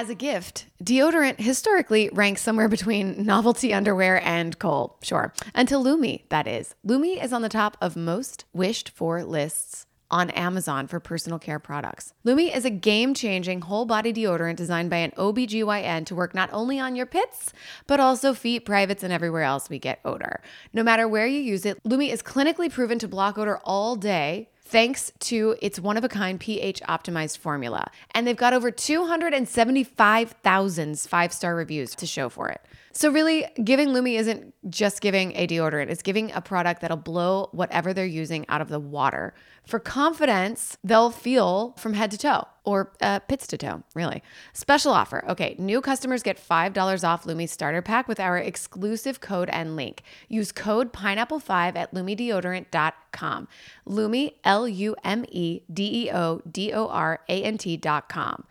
[0.00, 5.32] As a gift, deodorant historically ranks somewhere between novelty underwear and coal, sure.
[5.56, 6.76] Until Lume, that is.
[6.84, 11.58] Lume is on the top of most wished for lists on Amazon for personal care
[11.58, 12.14] products.
[12.22, 16.48] Lume is a game changing whole body deodorant designed by an OBGYN to work not
[16.52, 17.52] only on your pits,
[17.88, 20.40] but also feet, privates, and everywhere else we get odor.
[20.72, 24.48] No matter where you use it, Lume is clinically proven to block odor all day
[24.68, 27.90] thanks to its one of a kind pH optimized formula.
[28.12, 32.60] And they've got over 275,000 five star reviews to show for it.
[32.98, 37.48] So, really, giving Lume isn't just giving a deodorant, it's giving a product that'll blow
[37.52, 39.34] whatever they're using out of the water.
[39.64, 44.20] For confidence, they'll feel from head to toe or uh, pits to toe, really.
[44.52, 45.24] Special offer.
[45.28, 50.02] Okay, new customers get $5 off Lume starter pack with our exclusive code and link.
[50.28, 53.46] Use code pineapple5 at lumedeodorant.com.
[53.86, 58.44] Lume, L U M E D E O D O R A N T.com.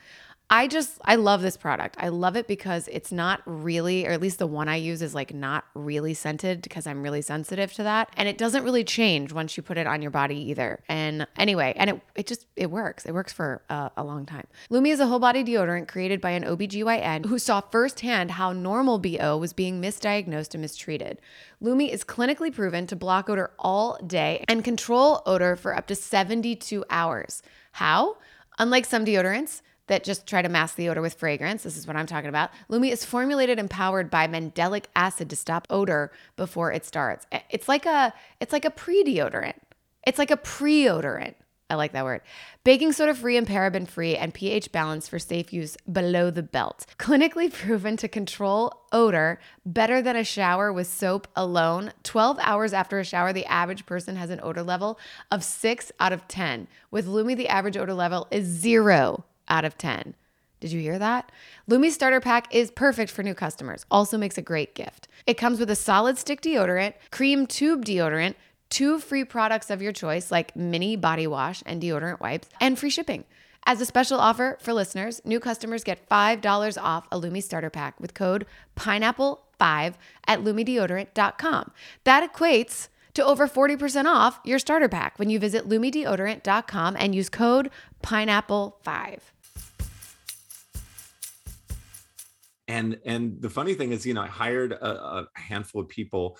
[0.49, 1.97] I just I love this product.
[1.99, 5.13] I love it because it's not really or at least the one I use is
[5.13, 9.33] like not really scented because I'm really sensitive to that and it doesn't really change
[9.33, 10.81] once you put it on your body either.
[10.87, 13.05] And anyway, and it it just it works.
[13.05, 14.47] It works for a, a long time.
[14.69, 18.99] Lume is a whole body deodorant created by an OBGYN who saw firsthand how normal
[18.99, 21.19] BO was being misdiagnosed and mistreated.
[21.59, 25.95] Lume is clinically proven to block odor all day and control odor for up to
[25.95, 27.43] 72 hours.
[27.73, 28.15] How?
[28.59, 31.63] Unlike some deodorants, that just try to mask the odor with fragrance.
[31.63, 32.51] This is what I'm talking about.
[32.69, 37.25] Lume is formulated and powered by mandelic acid to stop odor before it starts.
[37.49, 39.55] It's like a it's like a pre-deodorant.
[40.05, 41.35] It's like a pre-odorant.
[41.69, 42.21] I like that word.
[42.63, 46.85] Baking soda free and paraben free and pH balanced for safe use below the belt.
[46.97, 51.91] Clinically proven to control odor better than a shower with soap alone.
[52.03, 54.97] 12 hours after a shower, the average person has an odor level
[55.29, 56.69] of 6 out of 10.
[56.89, 60.15] With Lume, the average odor level is 0 out of 10.
[60.59, 61.31] Did you hear that?
[61.67, 63.85] Lume's starter pack is perfect for new customers.
[63.91, 65.07] Also makes a great gift.
[65.27, 68.35] It comes with a solid stick deodorant, cream tube deodorant,
[68.69, 72.89] two free products of your choice like mini body wash and deodorant wipes, and free
[72.89, 73.25] shipping.
[73.65, 77.99] As a special offer for listeners, new customers get $5 off a Lume starter pack
[77.99, 78.45] with code
[78.77, 81.71] pineapple5 at lumedeodorant.com.
[82.05, 87.29] That equates to over 40% off your starter pack when you visit lumedeodorant.com and use
[87.29, 87.69] code
[88.01, 89.19] pineapple5.
[92.67, 96.37] And and the funny thing is you know i hired a, a handful of people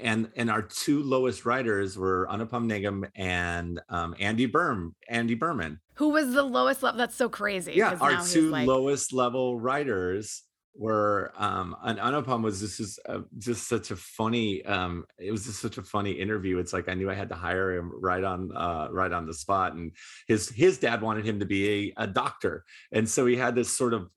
[0.00, 5.80] and and our two lowest writers were anupam nigam and um, andy berm andy berman.
[5.94, 10.42] Who was the lowest level that's so crazy yeah our two like- lowest level writers
[10.78, 15.44] were um an Anupam was this is uh, just such a funny um it was
[15.44, 16.58] just such a funny interview.
[16.58, 19.34] It's like I knew I had to hire him right on uh right on the
[19.34, 19.90] spot and
[20.28, 22.64] his his dad wanted him to be a, a doctor.
[22.92, 24.08] And so he had this sort of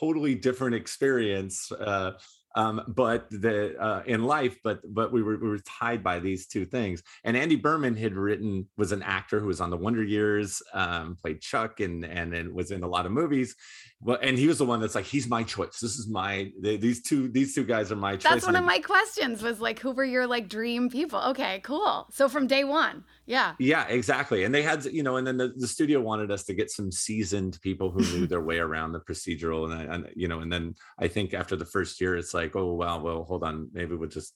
[0.00, 2.12] totally different experience uh
[2.56, 6.46] um, but the uh, in life, but but we were we were tied by these
[6.46, 7.02] two things.
[7.24, 11.16] And Andy Berman had written was an actor who was on the Wonder Years, um,
[11.20, 13.56] played Chuck, and and and was in a lot of movies.
[14.00, 15.80] Well, and he was the one that's like, he's my choice.
[15.80, 18.30] This is my they, these two these two guys are my choice.
[18.30, 19.42] That's one of my questions.
[19.42, 21.20] Was like, who were your like dream people?
[21.30, 22.06] Okay, cool.
[22.12, 23.54] So from day one, yeah.
[23.58, 24.44] Yeah, exactly.
[24.44, 26.92] And they had, you know, and then the, the studio wanted us to get some
[26.92, 29.70] seasoned people who knew their way around the procedural.
[29.70, 32.74] And, and, you know, and then I think after the first year, it's like, oh,
[32.74, 33.70] wow, well, hold on.
[33.72, 34.34] Maybe we'll just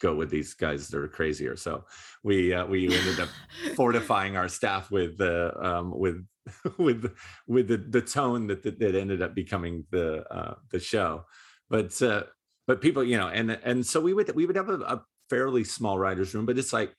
[0.00, 1.56] go with these guys that are crazier.
[1.56, 1.84] So
[2.22, 3.28] we, uh, we ended up
[3.76, 6.26] fortifying our staff with, uh, um, with,
[6.78, 7.14] with,
[7.46, 11.24] with the, the tone that, that, that ended up becoming the, uh, the show.
[11.70, 12.24] But, uh,
[12.66, 15.64] but people, you know, and, and so we would, we would have a, a fairly
[15.64, 16.92] small writer's room, but it's like,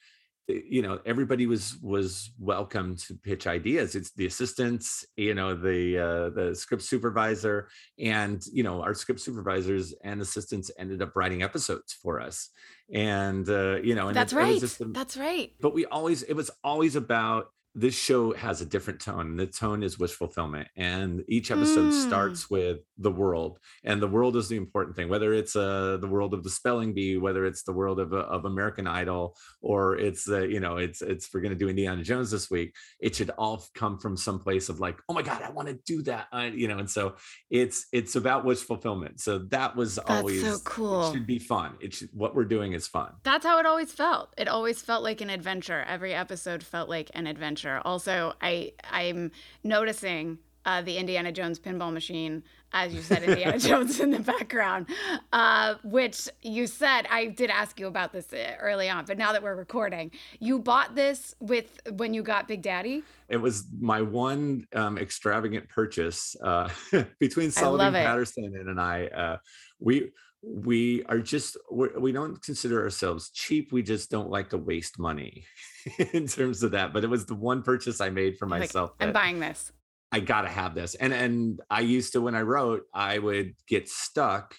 [0.47, 3.95] you know everybody was was welcome to pitch ideas.
[3.95, 9.21] It's the assistants you know the uh the script supervisor and you know our script
[9.21, 12.49] supervisors and assistants ended up writing episodes for us.
[12.93, 14.57] And uh you know and that's it, right.
[14.57, 15.53] it just, that's right.
[15.61, 19.47] But we always it was always about this show has a different tone and the
[19.47, 22.07] tone is wish fulfillment and each episode Mm.
[22.07, 26.07] starts with the world and the world is the important thing whether it's uh, the
[26.07, 29.97] world of the spelling bee whether it's the world of, uh, of american idol or
[29.97, 33.15] it's uh, you know it's it's we're going to do indiana jones this week it
[33.15, 36.01] should all come from some place of like oh my god i want to do
[36.03, 37.15] that I, you know and so
[37.49, 41.09] it's it's about wish fulfillment so that was That's always so cool.
[41.09, 43.91] it should be fun it should what we're doing is fun That's how it always
[43.91, 44.33] felt.
[44.37, 45.83] It always felt like an adventure.
[45.87, 47.62] Every episode felt like an adventure.
[47.85, 49.31] Also, I I'm
[49.63, 54.87] noticing uh, the Indiana Jones pinball machine, as you said, Indiana Jones in the background,
[55.31, 59.33] uh, which you said I did ask you about this uh, early on, but now
[59.33, 63.03] that we're recording, you bought this with when you got Big Daddy.
[63.29, 66.69] it was my one um, extravagant purchase uh,
[67.19, 67.93] between Sullivan.
[67.93, 69.07] Patterson and I.
[69.07, 69.37] Uh,
[69.79, 73.71] we we are just we don't consider ourselves cheap.
[73.71, 75.45] We just don't like to waste money
[76.13, 76.93] in terms of that.
[76.93, 78.91] But it was the one purchase I made for Like, myself.
[78.99, 79.71] I'm buying this.
[80.11, 80.95] I gotta have this.
[80.95, 84.55] And and I used to when I wrote, I would get stuck.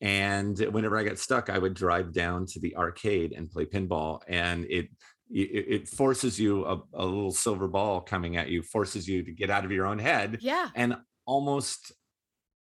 [0.00, 4.20] And whenever I got stuck, I would drive down to the arcade and play pinball.
[4.28, 4.88] And it
[5.30, 9.30] it, it forces you a, a little silver ball coming at you, forces you to
[9.32, 10.38] get out of your own head.
[10.40, 10.68] Yeah.
[10.74, 11.92] And almost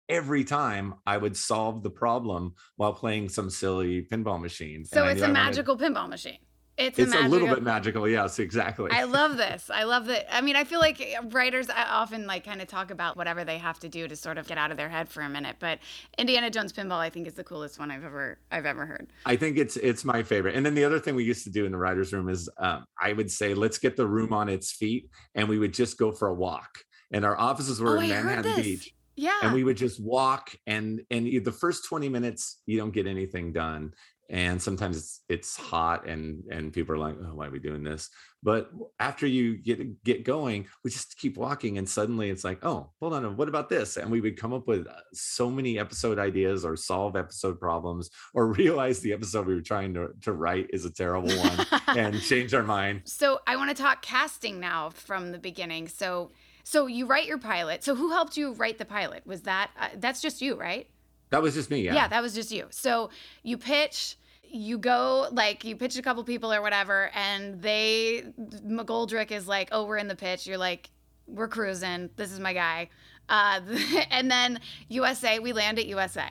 [0.09, 4.85] every time I would solve the problem while playing some silly pinball machine.
[4.85, 6.39] So it's a I wanted- magical pinball machine.
[6.79, 8.07] It's, It's a, a little bit magical.
[8.07, 8.91] Yes, exactly.
[8.91, 9.71] I love this.
[9.71, 10.35] I love that.
[10.35, 13.79] I mean, I feel like writers often like kind of talk about whatever they have
[13.81, 15.57] to do to sort of get out of their head for a minute.
[15.59, 15.79] But
[16.19, 19.09] Indiana Jones pinball, I think, is the coolest one I've ever I've ever heard.
[19.25, 20.55] I think it's it's my favorite.
[20.55, 22.85] And then the other thing we used to do in the writers' room is um,
[23.01, 26.13] I would say, let's get the room on its feet, and we would just go
[26.13, 26.79] for a walk.
[27.11, 28.57] And our offices were oh, in Manhattan.
[28.63, 29.39] Beach, Yeah.
[29.43, 30.55] and we would just walk.
[30.67, 33.93] And and the first twenty minutes, you don't get anything done.
[34.29, 37.85] And sometimes it's it's hot, and and people are like, oh, why are we doing
[37.85, 38.11] this?
[38.43, 42.91] But after you get get going, we just keep walking, and suddenly it's like, oh,
[43.01, 43.97] hold on, what about this?
[43.97, 48.11] And we would come up with uh, so many episode ideas, or solve episode problems,
[48.35, 52.21] or realize the episode we were trying to, to write is a terrible one and
[52.23, 53.03] change our mind.
[53.05, 55.89] so I want to talk casting now from the beginning.
[55.89, 56.31] So
[56.67, 57.85] so you write your pilot.
[57.85, 59.25] So who helped you write the pilot?
[59.25, 60.89] Was that uh, that's just you, right?
[61.31, 61.81] That was just me.
[61.81, 61.95] Yeah.
[61.95, 62.09] Yeah.
[62.09, 62.67] that was just you.
[62.71, 63.11] So
[63.43, 68.25] you pitch, you go like you pitch a couple people or whatever, and they
[68.65, 70.91] McGoldrick is like, "Oh, we're in the pitch." You're like,
[71.27, 72.11] "We're cruising.
[72.17, 72.89] This is my guy."
[73.29, 73.61] Uh,
[74.11, 76.29] and then USA, we land at USA.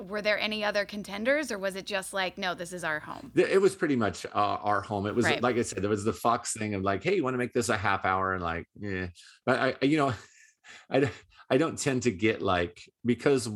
[0.00, 3.32] Were there any other contenders, or was it just like, "No, this is our home"?
[3.34, 4.28] It was pretty much uh,
[4.62, 5.06] our home.
[5.06, 5.42] It was Right.
[5.42, 7.54] like I said, there was the Fox thing of like, hey, you want to make
[7.54, 8.34] this a half hour?
[8.34, 9.06] And like, yeah.
[9.46, 10.12] But I, you know,
[10.90, 11.10] I,
[11.48, 13.48] I don't tend to get like because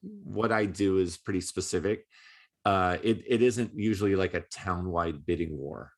[0.00, 2.04] what I do is pretty specific.
[2.64, 5.92] Uh, it it isn't usually like a town-wide bidding war.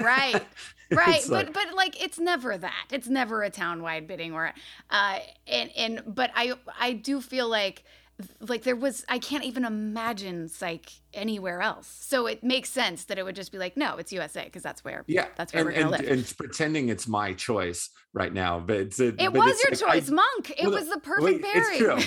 [0.00, 0.42] Right.
[0.92, 2.86] Right, but like- but like it's never that.
[2.90, 4.52] It's never a town-wide bidding war.
[4.90, 7.84] Uh and and but I I do feel like
[8.40, 11.88] like there was I can't even imagine psych anywhere else.
[12.00, 14.84] So it makes sense that it would just be like no, it's USA because that's
[14.84, 16.18] where Yeah, that's where and, we're to and, live.
[16.18, 19.88] and pretending it's my choice right now, but it's a, it but was it's your
[19.88, 20.50] like, I- choice, Monk.
[20.58, 22.04] It well, was the well, perfect it's pairing.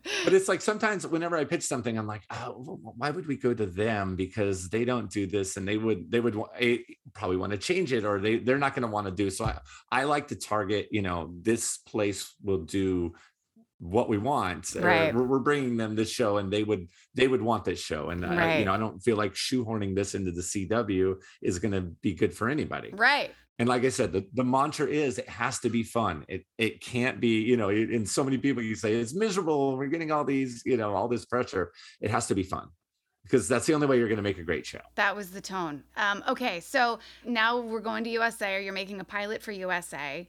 [0.24, 3.52] But it's like sometimes whenever I pitch something, I'm like, oh, why would we go
[3.54, 4.14] to them?
[4.16, 6.36] Because they don't do this, and they would they would
[7.14, 9.30] probably want to change it, or they they're not going to want to do.
[9.30, 9.58] So I
[9.90, 13.14] I like to target, you know, this place will do
[13.80, 15.14] what we want Right.
[15.14, 18.24] we're, we're bringing them this show and they would they would want this show and
[18.24, 18.58] I, Right.
[18.58, 22.12] you know i don't feel like shoehorning this into the cw is going to be
[22.14, 23.30] good for anybody Right.
[23.58, 26.82] and like i said the, the mantra is it has to be fun it it
[26.82, 30.24] can't be you know and so many people you say it's miserable we're getting all
[30.24, 31.72] these you know all this pressure
[32.02, 32.68] it has to be fun
[33.22, 35.40] because that's the only way you're going to make a great show That was the
[35.40, 35.84] tone.
[35.96, 40.28] Um, okay, so now we're going to USA, or you're making a pilot for USA.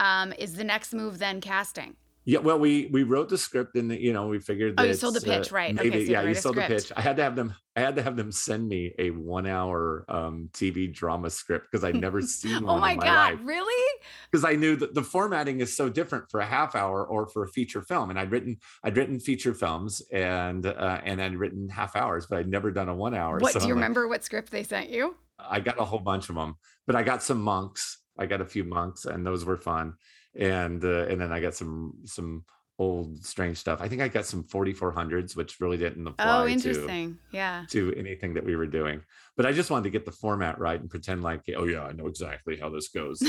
[0.00, 1.96] Um, is the next move then casting?
[2.24, 4.76] Yeah, well, we we wrote the script and you know we figured.
[4.76, 5.76] That Oh, you sold the pitch, right.
[5.76, 6.92] Okay, so yeah, you sold the pitch.
[6.94, 7.54] I had to have them.
[7.74, 11.96] I had to have them send me a one-hour um, TV drama script because I'd
[11.96, 13.40] never seen one Oh my, my God, life.
[13.42, 14.00] really?
[14.30, 17.42] Because I knew that the formatting is so different for a half hour or for
[17.42, 21.68] a feature film, and I'd written I'd written feature films and uh, and I'd written
[21.70, 23.38] half hours, but I'd never done a one hour.
[23.38, 24.06] What so do you I'm like, remember?
[24.06, 25.16] What script they sent you?
[25.40, 26.54] I got a whole bunch of them,
[26.86, 27.98] but I got some monks.
[28.16, 29.94] I got a few monks, and those were fun.
[30.38, 32.44] And uh, and then I got some some
[32.78, 33.80] old strange stuff.
[33.80, 37.18] I think I got some 4400s, which really didn't apply Oh, to interesting.
[37.30, 37.64] Yeah.
[37.70, 39.02] to anything that we were doing.
[39.36, 41.92] But I just wanted to get the format right and pretend like, oh yeah, I
[41.92, 43.22] know exactly how this goes.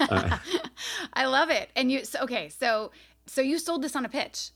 [0.00, 0.38] Uh.
[1.12, 1.70] I love it.
[1.76, 2.92] And you so, okay, so
[3.26, 4.50] so you sold this on a pitch.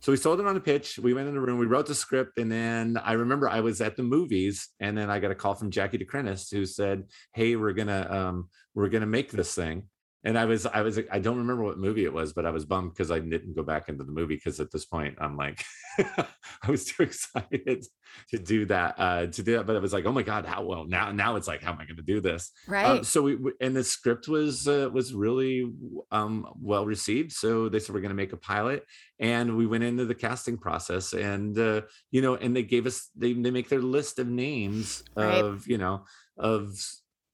[0.00, 0.98] So we sold it on a pitch.
[0.98, 3.80] We went in the room, we wrote the script, and then I remember I was
[3.82, 7.04] at the movies, and then I got a call from Jackie de Crinis who said,
[7.34, 9.88] "Hey, we're gonna um, we're gonna make this thing."
[10.22, 12.66] And I was I was I don't remember what movie it was, but I was
[12.66, 15.64] bummed because I didn't go back into the movie because at this point I'm like
[15.98, 17.86] I was too excited
[18.30, 19.66] to do that uh, to do that.
[19.66, 21.78] But it was like, oh my god, how well now now it's like how am
[21.80, 22.50] I going to do this?
[22.68, 22.84] Right.
[22.84, 25.72] Um, so we we- and the script was uh, was really
[26.10, 27.32] um, well received.
[27.32, 28.84] So they said we're going to make a pilot,
[29.20, 33.08] and we went into the casting process, and uh, you know, and they gave us
[33.16, 35.42] they they make their list of names Right.
[35.42, 36.04] of you know
[36.36, 36.74] of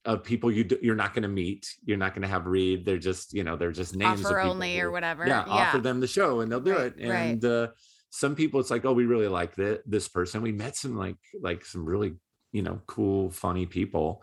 [0.07, 2.85] of people you you're not going to meet, you're not going to have read.
[2.87, 5.27] They're just you know they're just names Offer only who- or whatever.
[5.27, 7.09] yeah, offer them the show and they'll do Right, it.
[7.09, 7.17] right.
[7.33, 7.69] And uh,
[8.11, 10.41] some people, it's like, oh, we really like thi- this person.
[10.41, 12.15] We met some like like some really
[12.53, 14.23] you know cool, funny people.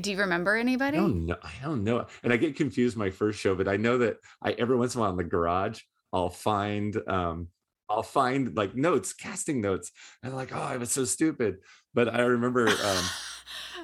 [0.00, 0.96] Do you remember I anybody?
[0.96, 1.36] don't know.
[1.42, 2.06] I don't know.
[2.22, 4.98] And I get confused my first show, but I know that I every once in
[4.98, 5.80] a while in the garage,
[6.12, 7.48] I'll find um
[7.88, 9.92] I'll find like notes, casting notes.
[10.22, 11.56] And I'm like, oh, I was so stupid.
[11.92, 13.04] But I remember um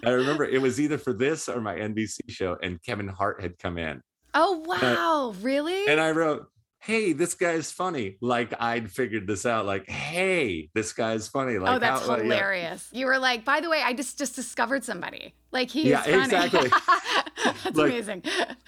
[0.04, 3.58] I remember it was either for this or my NBC show, and Kevin Hart had
[3.58, 4.02] come in.
[4.34, 5.86] oh wow, really?
[5.86, 6.46] And I wrote,
[6.82, 8.16] Hey, this guy's funny.
[8.22, 9.66] Like I'd figured this out.
[9.66, 11.58] Like, hey, this guy's funny.
[11.58, 12.22] Like oh, that's how- uh, yeah.
[12.22, 12.88] hilarious.
[12.90, 15.34] You were like, by the way, I just just discovered somebody.
[15.52, 16.16] Like he Yeah, funny.
[16.24, 16.68] exactly.
[17.44, 18.22] that's Like, amazing.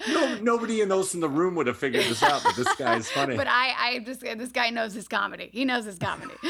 [0.09, 3.35] No, nobody else in the room would have figured this out, but this guy's funny.
[3.35, 5.49] But I, I just this guy knows his comedy.
[5.51, 6.35] He knows his comedy.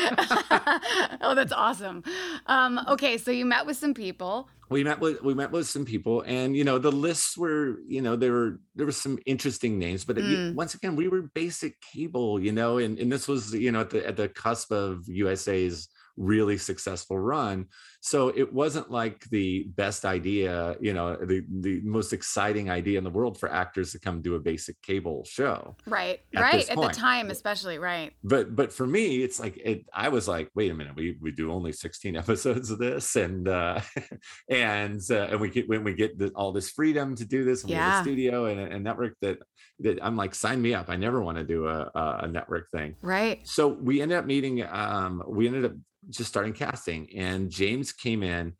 [1.21, 2.03] oh, that's awesome.
[2.47, 4.49] Um, okay, so you met with some people.
[4.73, 8.01] We met with we met with some people and you know the lists were you
[8.05, 10.55] know there were there were some interesting names but it- Mm.
[10.55, 13.91] once again we were basic cable you know and, and this was you know at
[13.93, 17.57] the at the cusp of usa's really successful run
[18.05, 23.03] so it wasn't like the best idea you know the the most exciting idea in
[23.05, 26.69] the world for actors to come do a basic cable show Right, At right.
[26.69, 28.11] At the time, especially, right.
[28.23, 31.31] but but for me it's like it i was like wait a minute we we
[31.31, 33.79] do only 16 episodes of this and uh
[34.49, 37.63] and uh, and we get when we get the, all this freedom to do this
[37.63, 37.99] and we have Yeah.
[38.01, 39.37] a studio and a, a network that
[39.79, 42.69] that i'm like sign me up i never want to do a, a a network
[42.71, 43.47] thing Right.
[43.47, 45.71] so we ended up meeting um we ended up
[46.09, 48.53] just starting casting and james came in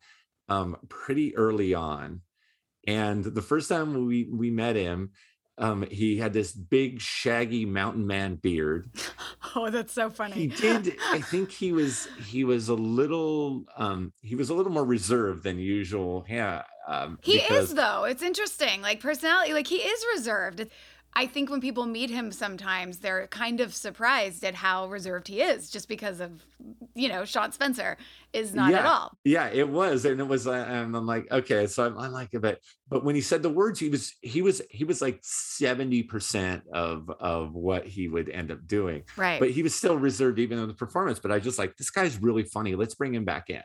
[0.48, 2.20] um pretty early on
[2.86, 5.10] and the first time we we met him
[5.58, 8.90] um he had this big shaggy mountain man beard
[9.56, 10.34] Oh, that's so funny.
[10.34, 14.72] he did i think he was he was a little um he was a little
[14.72, 18.04] more reserved than usual yeah um He because- is though.
[18.04, 18.82] It's interesting.
[18.82, 20.66] Like personality, like he is reserved.
[21.16, 25.40] I think when people meet him sometimes they're kind of surprised at how reserved he
[25.42, 26.44] is just because of
[26.96, 27.96] you know, Sean Spencer
[28.32, 29.12] is not at all.
[29.24, 32.30] yeah it was and it was uh, and i'm like okay so i'm, I'm like
[32.40, 32.58] but
[32.88, 36.62] but when he said the words he was he was he was like 70 percent
[36.72, 39.38] of of what he would end up doing Right.
[39.38, 42.20] but he was still reserved even in the performance but i just like this guy's
[42.20, 43.62] really funny let's bring him back in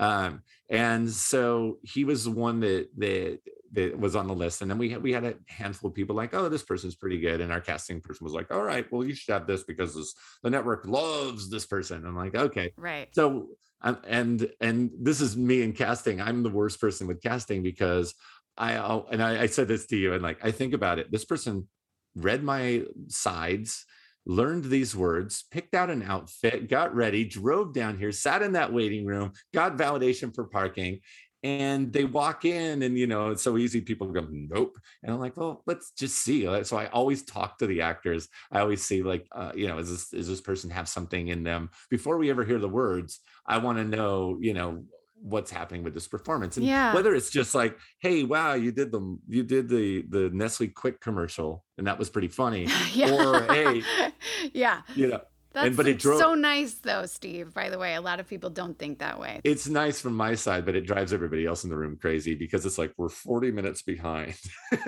[0.00, 3.38] um and so he was the one that that
[3.72, 4.62] that was on the list.
[4.62, 7.20] And then we had we had a handful of people like oh this person's pretty
[7.20, 7.40] good.
[7.40, 10.14] And our casting person was like all right well you should have this because this
[10.42, 12.04] the network loves this person.
[12.04, 12.72] I'm like okay.
[12.76, 13.08] Right.
[13.12, 13.48] so
[13.82, 16.20] um, and and this is me in casting.
[16.20, 18.14] I'm the worst person with casting because
[18.58, 18.72] i
[19.10, 21.10] and I, I said this to you and like i think about it.
[21.10, 21.68] This person
[22.16, 23.86] read my sides
[24.26, 28.72] learned these words picked out an outfit got ready drove down here sat in that
[28.72, 31.00] waiting room got validation for parking
[31.42, 34.76] and they walk in and you know it's so easy people go nope.
[35.02, 36.42] And i'm like well let's just see.
[36.64, 38.28] So i always talk to the actors.
[38.52, 41.42] I always see like uh, you know is this is this person have something in
[41.42, 41.70] them?
[41.88, 44.84] Before we ever hear the words i want to know you know
[45.22, 46.94] what's happening with this performance and Yeah.
[46.94, 51.00] whether it's just like hey wow you did the you did the the nestle quick
[51.00, 53.10] commercial and that was pretty funny yeah.
[53.12, 53.82] or hey
[54.54, 54.80] yeah.
[54.94, 55.20] you know
[55.52, 57.52] That's but it drove- so nice though, Steve.
[57.52, 59.40] By the way, a lot of people don't think that way.
[59.44, 62.64] it's nice from my side but it drives everybody else in the room crazy because
[62.64, 64.34] it's like we're 40 minutes behind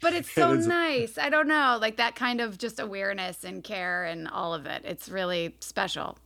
[0.00, 1.18] But it's so it's- nice.
[1.18, 4.82] I don't know, like that kind of just awareness and care and all of it.
[4.84, 6.16] It's really special.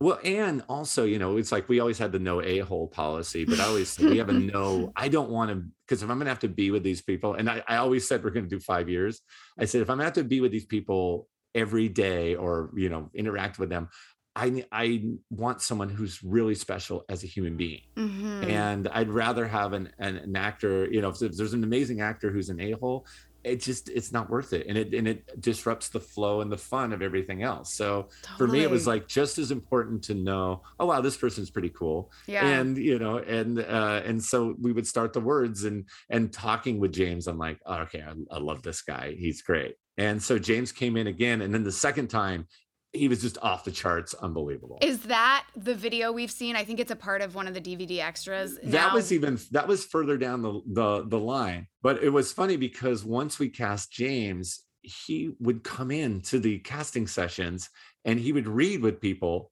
[0.00, 3.44] Well, and also, you know, it's like we always had the no a hole policy,
[3.44, 4.92] but I always said we have a no.
[4.94, 7.50] I don't want to because if I'm gonna have to be with these people, and
[7.50, 9.20] I, I always said we're gonna do five years.
[9.58, 12.88] I said if I'm gonna have to be with these people every day or you
[12.88, 13.88] know interact with them,
[14.36, 18.46] I I want someone who's really special as a human being, Mhm.
[18.48, 20.88] and I'd rather have an an, an actor.
[20.88, 23.04] You know, if there's an amazing actor who's an a hole.
[23.48, 26.58] It just it's not worth it, and it and it disrupts the flow and the
[26.58, 27.74] fun of everything else.
[27.74, 31.50] So for me it was like just as important to know oh wow this person's
[31.50, 32.12] pretty cool.
[32.26, 32.46] Yeah.
[32.46, 36.78] and you know and uh and so we would start the words and and talking
[36.78, 39.14] with james i'm like oh, okay I, I love this guy.
[39.18, 39.74] He's great.
[39.96, 41.42] And so james came in again.
[41.42, 42.46] And then the second time
[42.98, 46.56] he was just off the charts unbelievable Is that the video we've seen?
[46.56, 48.58] I think it's a part of one of the DVD extras.
[48.64, 52.56] that was even that was further down the, the the line but it was funny
[52.56, 57.68] because once we cast james he would come in to the casting sessions
[58.04, 59.50] and he would read with people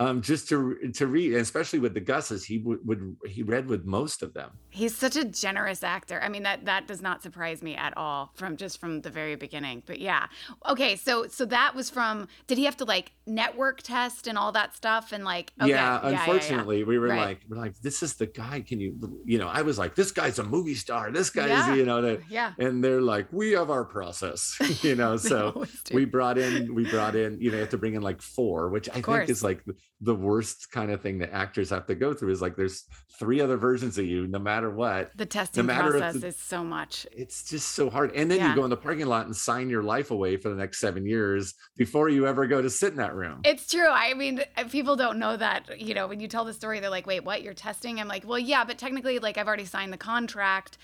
[0.00, 3.66] um just to to read and especially with the gusses he would, would he read
[3.66, 6.20] with most of them He's such a generous actor.
[6.22, 9.34] I mean that that does not surprise me at all from just from the very
[9.34, 9.82] beginning.
[9.86, 10.26] But yeah.
[10.68, 14.52] Okay, so so that was from did he have to like network test and all
[14.52, 16.18] that stuff and like okay, yeah yeah, yeah.
[16.20, 17.18] unfortunately we were Right.
[17.26, 18.94] like we're like this is the guy can you
[19.24, 21.74] you know i was like this guy's a movie star this guy's Yeah.
[21.74, 22.52] you know that Yeah.
[22.58, 27.16] and they're like we have our process you know so we brought in we brought
[27.16, 29.62] in you know you have to bring in like four which i think is like
[30.00, 32.84] the- worst kind of thing that actors have to go through is like there's
[33.18, 36.62] three other versions of you no matter what the testing matter process the- is so
[36.62, 37.06] much.
[37.12, 38.50] it's just so hard and then Yeah.
[38.50, 41.04] you go in the parking lot and sign your life away for the next seven
[41.06, 43.88] years before you ever go to sit in that room It's true.
[43.88, 45.80] I mean, uh, people don't know that.
[45.80, 47.42] You know, when you tell the story, they're like, "Wait, what?
[47.42, 50.78] You're testing?" I'm like, "Well, yeah, but technically, like, I've already signed the contract."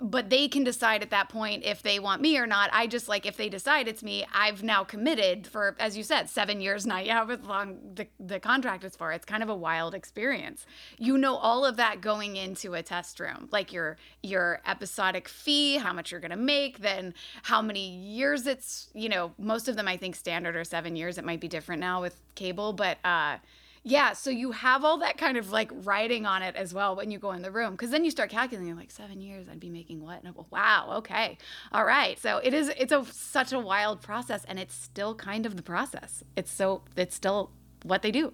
[0.00, 2.70] But they can decide at that point if they want me or not.
[2.72, 6.30] I just like if they decide it's me, I've now committed for, as you said,
[6.30, 9.12] seven years, not however long the, the contract is for.
[9.12, 10.64] It's kind of a wild experience.
[10.98, 15.76] You know all of that going into a test room, like your your episodic fee,
[15.76, 18.88] how much you're gonna make, then how many years it's.
[18.94, 21.18] You know, most of them I think standard are seven years.
[21.18, 23.36] It might be different now with cable, but uh,
[23.82, 24.12] yeah.
[24.12, 27.18] So you have all that kind of like writing on it as well when you
[27.18, 28.68] go in the room, because then you start calculating.
[28.68, 30.18] You're like seven years, I'd be making what?
[30.20, 31.38] And I go, wow, okay,
[31.72, 32.18] all right.
[32.18, 32.70] So it is.
[32.76, 36.22] It's a such a wild process, and it's still kind of the process.
[36.36, 36.82] It's so.
[36.96, 37.50] It's still
[37.84, 38.32] what they do.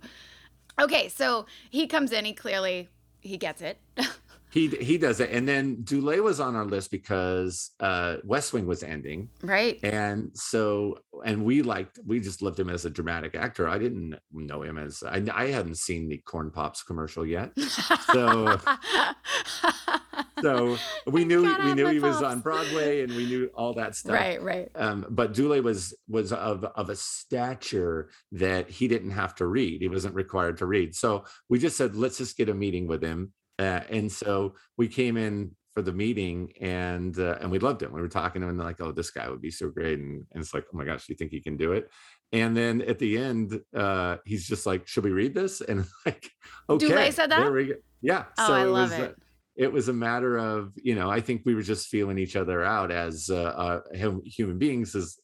[0.81, 2.25] Okay, so he comes in.
[2.25, 2.89] He clearly
[3.21, 3.79] he gets it.
[4.51, 8.67] he he does it and then Dulé was on our list because uh west wing
[8.67, 9.79] was ending right.
[9.83, 14.15] and so and we liked we just loved him as a dramatic actor i didn't
[14.33, 17.51] know him as i, I hadn't seen the corn pops commercial yet
[18.13, 18.59] So-
[20.43, 20.77] so
[21.07, 24.41] we knew we knew he was on broadway and we knew all that stuff right,
[24.43, 24.71] right.
[24.75, 29.81] um, but Dule was was of of a stature that he didn't have to read.
[29.81, 30.95] He wasn't required to read.
[30.95, 33.33] So we just said, let's just get a meeting with him.
[33.59, 37.93] Uh, and so we came in for the meeting, and uh, and we loved him.
[37.93, 39.99] We were talking to him, and they're like, oh, this guy would be so great.
[39.99, 41.91] And, and it's like, oh my gosh, do you think he can do it?
[42.33, 45.61] And then at the end, uh, he's just like, should we read this?
[45.61, 46.31] And like,
[46.71, 47.41] okay, Dule said that?
[47.41, 47.75] There we go.
[48.01, 48.25] Yeah.
[48.39, 49.17] Oh, I love was, uh, it.
[49.57, 52.63] it was a matter of you know i think we were just feeling each other
[52.63, 55.17] out as uh, uh human beings as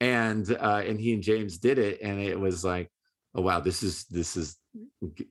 [0.00, 2.88] and uh and he and james did it and it was like
[3.34, 4.56] oh wow this is this is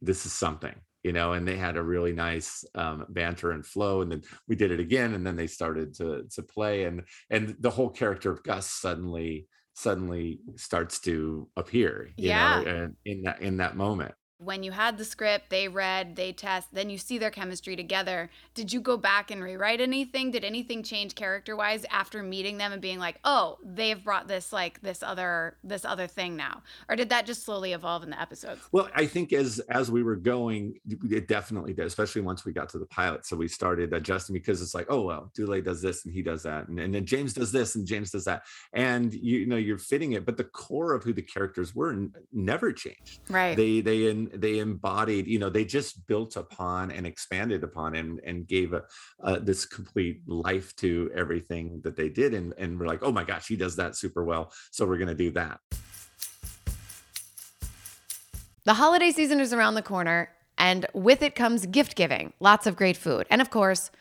[0.01, 4.01] this is something you know and they had a really nice um banter and flow
[4.01, 7.55] and then we did it again and then they started to to play and and
[7.59, 12.33] the whole character of gus suddenly suddenly starts to appear you Yeah.
[12.33, 14.13] know and in that in that moment
[14.43, 18.29] when you had the script, they read, they test, then you see their chemistry together.
[18.55, 20.31] Did you go back and rewrite anything?
[20.31, 24.51] Did anything change character wise after meeting them and being like, oh, they've brought this
[24.51, 28.19] like this other this other thing now, or did that just slowly evolve in the
[28.19, 28.61] episodes?
[28.71, 30.79] Well, I think as as we were going,
[31.09, 33.25] it definitely did, especially once we got to the pilot.
[33.25, 36.43] So we started adjusting because it's like, oh well, Dule does this and he does
[36.43, 39.77] that, and, and then James does this and James does that, and you, know you're
[39.77, 40.25] fitting it.
[40.25, 43.19] But the core of who the characters were n- never changed.
[43.29, 43.55] Right.
[43.55, 48.19] They they in they embodied you know they just built upon and expanded upon and
[48.25, 48.83] and gave a,
[49.23, 53.23] uh, this complete life to everything that they did and and we're like oh my
[53.23, 54.51] gosh he does that super well.
[54.71, 55.59] So we're going to do that.
[58.63, 62.75] The holiday season is around the corner and with it comes gift giving lots of
[62.75, 63.91] great food and of course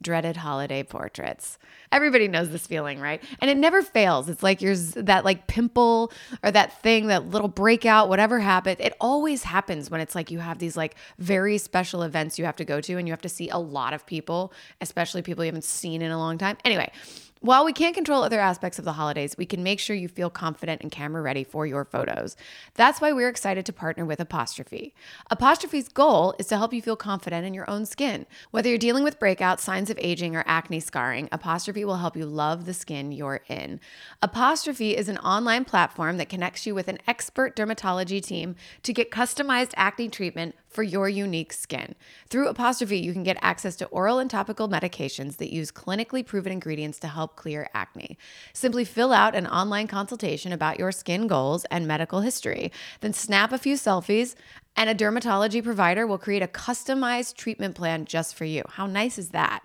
[0.00, 1.58] dreaded holiday portraits.
[1.90, 3.22] Everybody knows this feeling, right?
[3.40, 4.28] And it never fails.
[4.28, 6.12] It's like yours that like pimple
[6.44, 8.76] or that thing, that little breakout, whatever happened.
[8.80, 12.56] It always happens when it's like you have these like very special events you have
[12.56, 15.48] to go to and you have to see a lot of people, especially people you
[15.48, 16.56] haven't seen in a long time.
[16.64, 16.92] Anyway,
[17.40, 20.30] while we can't control other aspects of the holidays, we can make sure you feel
[20.30, 22.36] confident and camera ready for your photos.
[22.74, 24.94] That's why we're excited to partner with Apostrophe.
[25.30, 28.26] Apostrophe's goal is to help you feel confident in your own skin.
[28.50, 32.26] Whether you're dealing with breakouts, signs of aging, or acne scarring, Apostrophe will help you
[32.26, 33.80] love the skin you're in.
[34.20, 39.10] Apostrophe is an online platform that connects you with an expert dermatology team to get
[39.10, 41.94] customized acne treatment for your unique skin.
[42.28, 46.52] Through Apostrophe, you can get access to oral and topical medications that use clinically proven
[46.52, 48.18] ingredients to help clear acne.
[48.52, 53.52] Simply fill out an online consultation about your skin goals and medical history, then snap
[53.52, 54.34] a few selfies,
[54.76, 58.62] and a dermatology provider will create a customized treatment plan just for you.
[58.68, 59.64] How nice is that?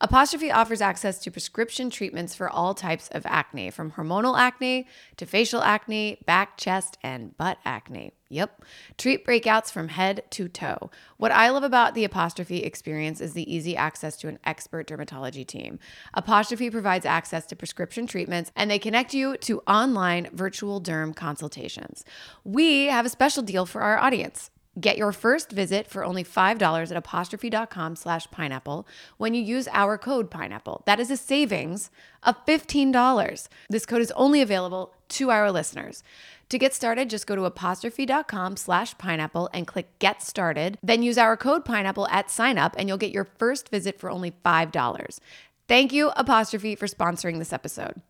[0.00, 4.86] Apostrophe offers access to prescription treatments for all types of acne, from hormonal acne
[5.16, 8.12] to facial acne, back, chest, and butt acne.
[8.34, 8.64] Yep.
[8.98, 10.90] Treat breakouts from head to toe.
[11.18, 15.46] What I love about the Apostrophe experience is the easy access to an expert dermatology
[15.46, 15.78] team.
[16.14, 22.04] Apostrophe provides access to prescription treatments and they connect you to online virtual derm consultations.
[22.42, 24.50] We have a special deal for our audience.
[24.80, 29.96] Get your first visit for only $5 at apostrophe.com slash pineapple when you use our
[29.96, 30.82] code pineapple.
[30.84, 31.92] That is a savings
[32.24, 33.48] of $15.
[33.70, 36.02] This code is only available to our listeners.
[36.50, 40.78] To get started, just go to apostrophe.com slash pineapple and click get started.
[40.82, 44.10] Then use our code pineapple at sign up and you'll get your first visit for
[44.10, 45.18] only $5.
[45.66, 48.02] Thank you, Apostrophe, for sponsoring this episode.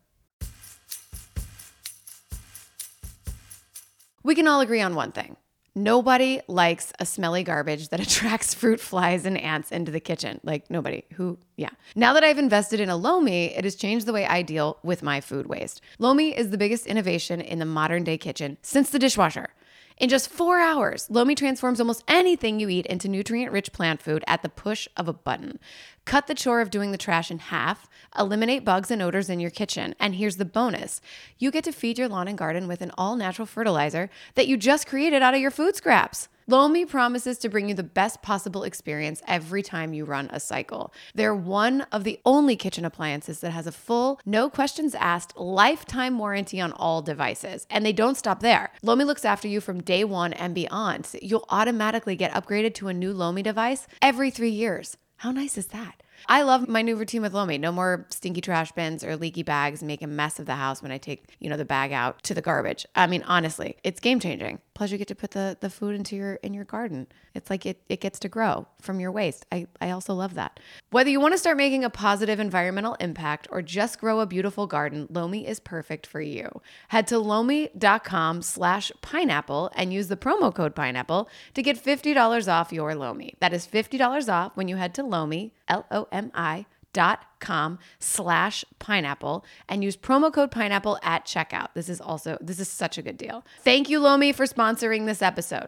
[4.23, 5.37] We can all agree on one thing.
[5.77, 10.39] Nobody likes a smelly garbage that attracts fruit flies and ants into the kitchen.
[10.43, 11.69] Like nobody who, yeah.
[11.95, 15.03] Now that I've invested in a Lomi, it has changed the way I deal with
[15.03, 15.81] my food waste.
[15.99, 19.49] Lomi is the biggest innovation in the modern day kitchen since the dishwasher.
[19.97, 24.25] In just four hours, Lomi transforms almost anything you eat into nutrient rich plant food
[24.27, 25.57] at the push of a button.
[26.03, 27.87] Cut the chore of doing the trash in half,
[28.17, 30.99] eliminate bugs and odors in your kitchen, and here's the bonus
[31.37, 34.57] you get to feed your lawn and garden with an all natural fertilizer that you
[34.57, 36.27] just created out of your food scraps.
[36.47, 40.93] Lomi promises to bring you the best possible experience every time you run a cycle.
[41.15, 46.19] They're one of the only kitchen appliances that has a full, no questions asked, lifetime
[46.19, 47.65] warranty on all devices.
[47.71, 48.71] And they don't stop there.
[48.83, 51.09] Lomi looks after you from day one and beyond.
[51.19, 54.97] You'll automatically get upgraded to a new Lomi device every three years.
[55.17, 56.03] How nice is that?
[56.27, 57.57] I love my new routine with Lomi.
[57.57, 60.91] No more stinky trash bins or leaky bags make a mess of the house when
[60.91, 62.85] I take, you know, the bag out to the garbage.
[62.95, 64.59] I mean, honestly, it's game changing.
[64.75, 67.07] Plus you get to put the, the food into your in your garden.
[67.33, 69.45] It's like it, it gets to grow from your waste.
[69.51, 70.59] I, I also love that.
[70.91, 74.67] Whether you want to start making a positive environmental impact or just grow a beautiful
[74.67, 76.61] garden, Lomi is perfect for you.
[76.89, 82.73] Head to lomi.com slash pineapple and use the promo code pineapple to get $50 off
[82.73, 83.33] your Lomi.
[83.39, 86.65] That is $50 off when you head to Lomi, L-O-M-I
[86.95, 91.67] dot com slash pineapple and use promo code pineapple at checkout.
[91.75, 93.45] This is also this is such a good deal.
[93.61, 95.67] Thank you, Lomi, for sponsoring this episode.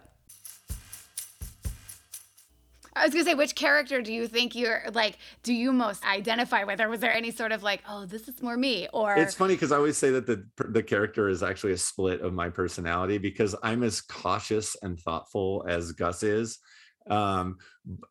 [2.95, 5.19] I was gonna say, which character do you think you're like?
[5.43, 8.41] Do you most identify with, or was there any sort of like, oh, this is
[8.41, 8.87] more me?
[8.91, 12.21] Or it's funny because I always say that the the character is actually a split
[12.21, 16.57] of my personality because I'm as cautious and thoughtful as Gus is,
[17.07, 17.57] um,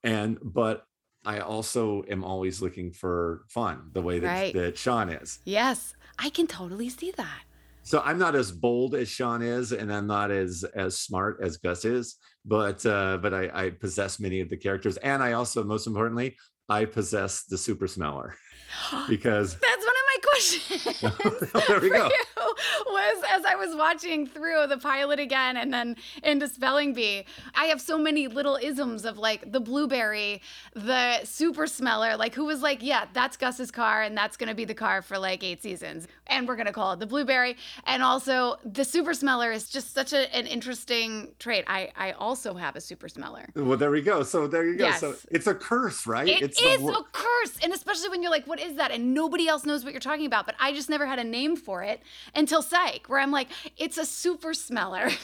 [0.05, 0.86] and but
[1.27, 4.55] I also am always looking for fun, the way that Right.
[4.55, 5.41] that Sean is.
[5.45, 7.41] yes, I can totally see that.
[7.83, 11.57] So I'm not as bold as Sean is, and I'm not as as smart as
[11.57, 15.63] Gus is, but uh, but I, I possess many of the characters, and I also,
[15.65, 16.37] most importantly,
[16.69, 18.35] I possess the super smeller
[19.09, 21.67] because That's one of my questions.
[21.69, 22.09] There we go.
[22.87, 27.67] was as I was watching through the pilot again and then into Spelling Bee, I
[27.67, 30.43] have so many little isms of like the blueberry,
[30.75, 34.65] the super smeller, like who was like, yeah, that's Gus's car and that's gonna be
[34.65, 36.07] the car for like eight seasons.
[36.27, 37.57] And we're gonna call it the blueberry.
[37.87, 41.65] And also the super smeller is just such a, an interesting trait.
[41.67, 43.47] I, I also have a super smeller.
[43.55, 44.23] well, there we go.
[44.23, 44.91] So there you go.
[44.93, 45.27] So Yes.
[45.31, 46.29] it's a curse, right?
[46.29, 47.59] It it's is the, a curse.
[47.63, 48.91] And especially when you're like, what is that?
[48.91, 50.47] And nobody else knows what you're talking about.
[50.47, 52.01] But I just never had a name for it
[52.47, 55.11] until Psych, where I'm like, it's a super smeller.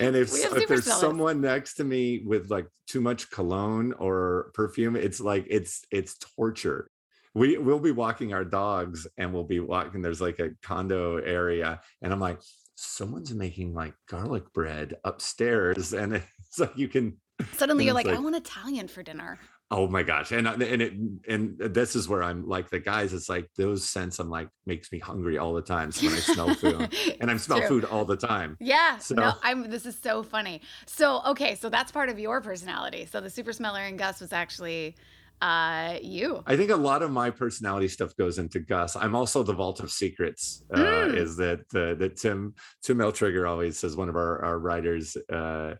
[0.00, 1.00] And if, if there's sellers.
[1.00, 6.18] someone next to me with like too much cologne or perfume, it's like it's it's
[6.36, 6.90] torture.
[7.32, 10.02] We we'll be walking our dogs and we'll be walking.
[10.02, 12.38] There's like a condo area, and I'm like,
[12.74, 17.16] someone's making like garlic bread upstairs, and it's like you can.
[17.54, 19.38] Suddenly you're it's like, I want Italian for dinner.
[19.70, 20.94] Oh my gosh, and and it
[21.28, 23.12] and this is where I'm like the guys.
[23.12, 24.18] It's like those scents.
[24.18, 25.92] I'm like makes me hungry all the time.
[25.92, 27.68] So when I smell food, and I smell true.
[27.68, 28.56] food all the time.
[28.60, 28.92] Yeah.
[29.10, 30.62] No, So- I'm this is so funny.
[30.86, 33.06] So okay, so that's part of your personality.
[33.12, 34.96] So the super smeller and Gus was actually
[35.42, 36.42] uh you.
[36.46, 38.96] I think a lot of my personality stuff goes into Gus.
[38.96, 40.64] I'm also the vault of secrets.
[40.72, 41.14] Uh, Mm.
[41.16, 45.16] Is that uh, that Tim Tim Meltreger always says one of our our writers.
[45.30, 45.74] Uh,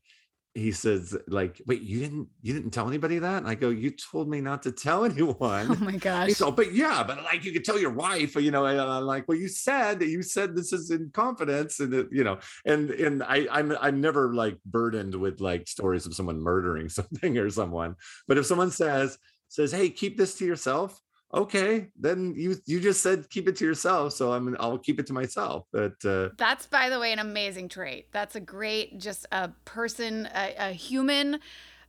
[0.58, 3.38] he says like, wait, you didn't you didn't tell anybody that?
[3.38, 5.66] And I go, you told me not to tell oh anyone.
[5.70, 6.32] Oh my gosh.
[6.32, 8.66] so but yeah, but like you could tell your wife, you know.
[8.66, 12.08] And I'm like, well, you said that you said this is in confidence, and it,
[12.10, 16.40] you know, and and I I'm I'm never like burdened with like stories of someone
[16.40, 17.96] murdering something or someone.
[18.26, 21.00] But if someone says says, hey, keep this to yourself,
[21.32, 25.06] okay, then you you just said keep it to yourself, so I'm I'll keep it
[25.08, 25.66] to myself.
[25.72, 28.06] But uh, That's, by the way, an amazing trait.
[28.12, 31.40] That's a great, just a person, a, a human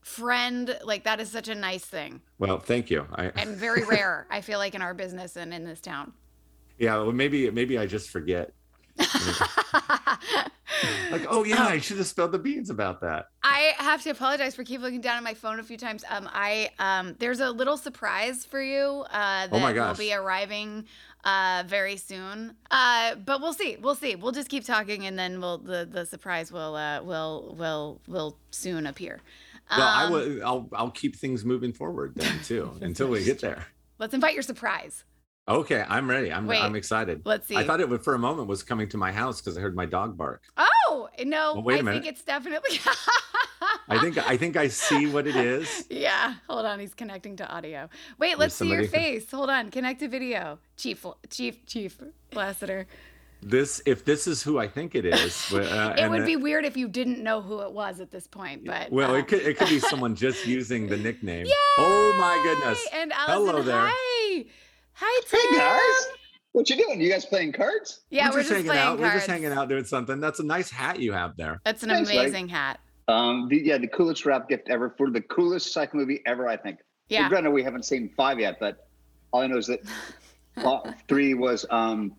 [0.02, 0.78] friend.
[0.84, 3.06] Like, that is such a nice thing well, thank you.
[3.14, 6.14] I and very rare, I feel like, in our business and in this town.
[6.78, 8.54] yeah, well, maybe maybe I just forget.
[11.12, 13.26] Like, oh yeah, I should have spilled the beans about that.
[13.44, 16.06] I have to apologize for keep looking down at my phone a few times.
[16.10, 20.14] Um, I um, there's a little surprise for you uh, that Oh my will be
[20.14, 20.86] arriving
[21.26, 22.56] uh, very soon.
[22.70, 23.78] Uh, but we'll see.
[23.82, 24.16] We'll see.
[24.16, 28.38] We'll just keep talking, and then we'll the the surprise will uh, will will will
[28.52, 29.20] soon appear.
[29.72, 30.46] Well, I Um, will.
[30.46, 33.66] I'll I'll keep things moving forward then too until we get there.
[33.98, 35.04] Let's invite your surprise.
[35.50, 36.32] Okay, I'm ready.
[36.32, 37.24] I'm Wait, I'm excited.
[37.26, 37.56] Let's see.
[37.56, 39.76] I thought it would for a moment was coming to my house because I heard
[39.76, 40.44] my dog bark.
[40.58, 41.56] oh no!
[41.56, 41.98] Well, wait a I minute.
[41.98, 42.80] I think it's definitely.
[43.90, 45.88] I think I think I see what it is.
[45.90, 46.80] Yeah, hold on.
[46.80, 47.90] He's connecting to audio.
[48.20, 49.30] Wait, let's see your face.
[49.32, 49.72] Hold on.
[49.72, 50.60] Connect to video.
[50.78, 51.98] Chief, Chief, Chief
[52.34, 52.86] Lassiter.
[53.42, 55.52] This if this is who I think it is.
[55.54, 58.66] Uh, It would be weird if you didn't know who it was at this point,
[58.66, 61.48] but Well, um, it could it could be someone just using the nickname.
[61.80, 62.86] Oh my goodness.
[62.94, 63.90] And Allison, Hello there.
[63.92, 64.46] hi,
[65.00, 65.40] hi, Tim.
[65.52, 66.08] Hey guys,
[66.52, 67.00] what you doing?
[67.02, 68.02] You guys playing cards?
[68.10, 68.98] Yeah, we're, just, hanging playing out.
[68.98, 69.02] cards.
[69.02, 70.20] We're just hanging out doing something.
[70.20, 71.62] That's a nice hat you have there.
[71.66, 72.20] That's an Thanks, buddy.
[72.20, 72.80] amazing hat.
[73.08, 76.48] Um, the, yeah, the coolest rap gift ever for the coolest psych movie ever.
[76.48, 76.80] I think.
[77.10, 77.22] Yeah.
[77.22, 78.88] Well, granted, we haven't seen five yet, but
[79.32, 79.80] all I know is that
[80.58, 82.14] uh, three was um,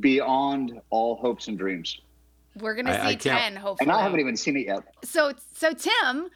[0.00, 2.00] beyond all hopes and dreams,
[2.60, 3.88] We're gonna I- I see can't- ten, hopefully.
[3.90, 4.82] and I haven't even seen it yet.
[5.04, 6.28] so so Tim,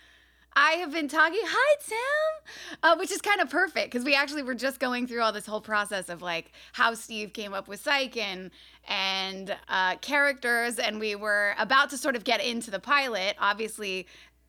[0.59, 1.39] I have been talking.
[1.45, 5.21] Hi Tim, uh, which is kind of perfect because we actually were just going through
[5.21, 8.51] all this whole process of like how Steve came up with Psych and
[8.89, 13.37] and uh, characters, and we were about to sort of get into the pilot.
[13.39, 14.07] Obviously,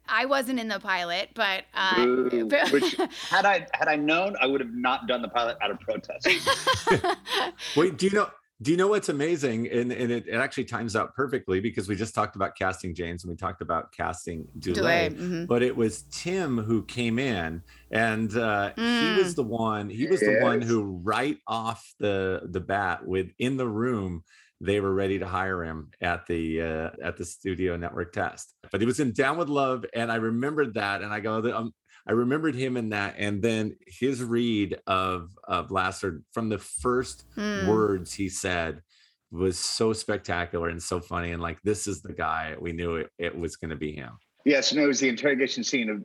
[0.08, 2.48] I wasn't in the pilot, but uh, Boo.
[2.50, 2.96] but- Which
[3.30, 6.26] had I had I known, I would have not done the pilot out of protest.
[7.76, 8.30] Wait, do you know?
[8.62, 9.68] Do you know what's amazing?
[9.72, 13.24] And, and it, it actually times out perfectly because we just talked about casting James
[13.24, 14.74] and we talked about casting Dulé.
[14.74, 15.10] Delay.
[15.12, 15.48] mhm.
[15.48, 18.82] But it was Tim who came in, and uh, he
[19.18, 19.36] was Mm.
[19.36, 19.90] the one.
[19.90, 24.24] He was the one who, right off the the bat, within the room,
[24.60, 28.56] they were ready to hire him at the uh, at the studio network test.
[28.72, 31.74] But he was in Down with Love, and I remembered that, and I go, um,
[32.08, 37.26] I remembered him in that, and then his read of of Lasser from the first
[37.38, 37.68] Mm.
[37.68, 38.82] words he said
[39.30, 43.12] was so spectacular and so funny, and like this is the guy we knew it,
[43.20, 44.12] it was going to be him.
[44.46, 46.04] Yes, and it was the interrogation scene of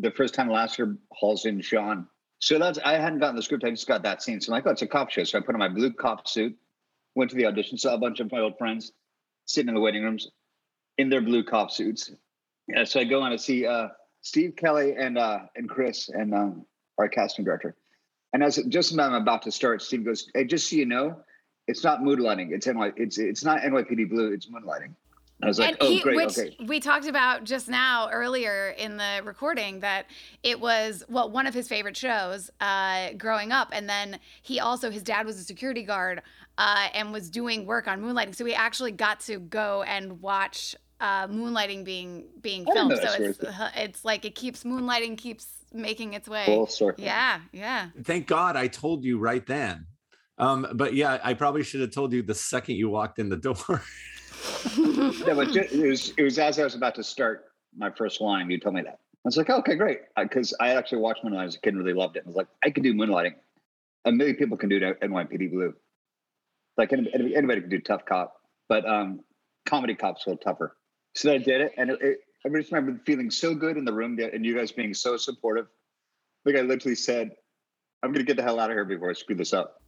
[0.00, 2.06] the first time Lassiter hauls in Sean.
[2.38, 3.64] So that's I hadn't gotten the script.
[3.64, 4.40] I just got that scene.
[4.40, 5.22] So I'm like, oh, it's a cop show.
[5.24, 6.56] So I put on my blue cop suit,
[7.14, 8.92] went to the audition, saw a bunch of my old friends
[9.44, 10.28] sitting in the waiting rooms
[10.98, 12.10] in their blue cop suits.
[12.68, 13.88] Yeah, so I go on to see uh,
[14.22, 16.66] Steve Kelly and uh, and Chris and um,
[16.98, 17.76] our casting director.
[18.32, 21.16] And as just as I'm about to start, Steve goes, "Hey, just so you know,
[21.66, 22.52] it's not moonlighting.
[22.52, 22.92] It's NY.
[22.96, 24.32] It's it's not NYPD blue.
[24.32, 24.94] It's moonlighting."
[25.42, 26.16] I was like, and "Oh, he, great.
[26.16, 30.06] which okay." we talked about just now earlier in the recording that
[30.42, 34.90] it was well one of his favorite shows uh, growing up, and then he also
[34.90, 36.22] his dad was a security guard
[36.58, 40.76] uh, and was doing work on moonlighting, so we actually got to go and watch
[41.02, 42.96] uh, moonlighting being being filmed.
[42.96, 46.46] So it's uh, it's like it keeps moonlighting keeps making its way.
[46.46, 47.04] Full circle.
[47.04, 47.88] Yeah, yeah.
[48.04, 49.86] Thank God I told you right then.
[50.38, 53.36] Um, but yeah, I probably should have told you the second you walked in the
[53.36, 53.82] door.
[54.76, 57.44] Yeah, but it was it was as I was about to start
[57.76, 58.98] my first line, you told me that.
[59.24, 61.96] I was like, okay, great, because I, actually watched Moonlight as a kid and really
[61.96, 62.24] loved it.
[62.24, 63.34] I was like, I could do Moonlighting.
[64.04, 65.74] A million people can do NYPD Blue.
[66.76, 68.34] Like any- any- anybody can do tough cop,
[68.68, 69.20] but um,
[69.64, 70.76] comedy cop's a little tougher.
[71.14, 73.92] So I did it, and it, it, I just remember feeling so good in the
[73.92, 75.66] room, and you guys being so supportive.
[76.44, 77.32] Like I literally said,
[78.02, 79.81] "I'm going to get the hell out of here before I screw this up."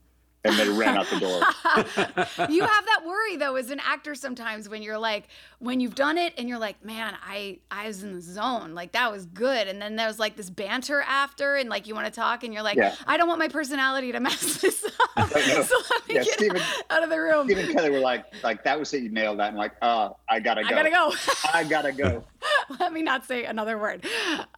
[0.44, 2.48] And then ran out the door.
[2.50, 5.28] you have that worry though as an actor sometimes when you're like
[5.58, 8.74] when you've done it and you're like, man, I I was in the zone.
[8.74, 9.68] Like that was good.
[9.68, 12.62] And then there's like this banter after and like you want to talk and you're
[12.62, 12.94] like, yeah.
[13.06, 14.84] I don't want my personality to mess this
[15.16, 15.28] up.
[15.30, 17.46] so let me yeah, get Stephen, out of the room.
[17.46, 19.48] Stephen Kelly were like, like that was it, you nailed that.
[19.48, 20.68] And like, oh, I gotta go.
[20.68, 21.12] I gotta go.
[21.52, 22.24] I gotta go.
[22.80, 24.06] let me not say another word.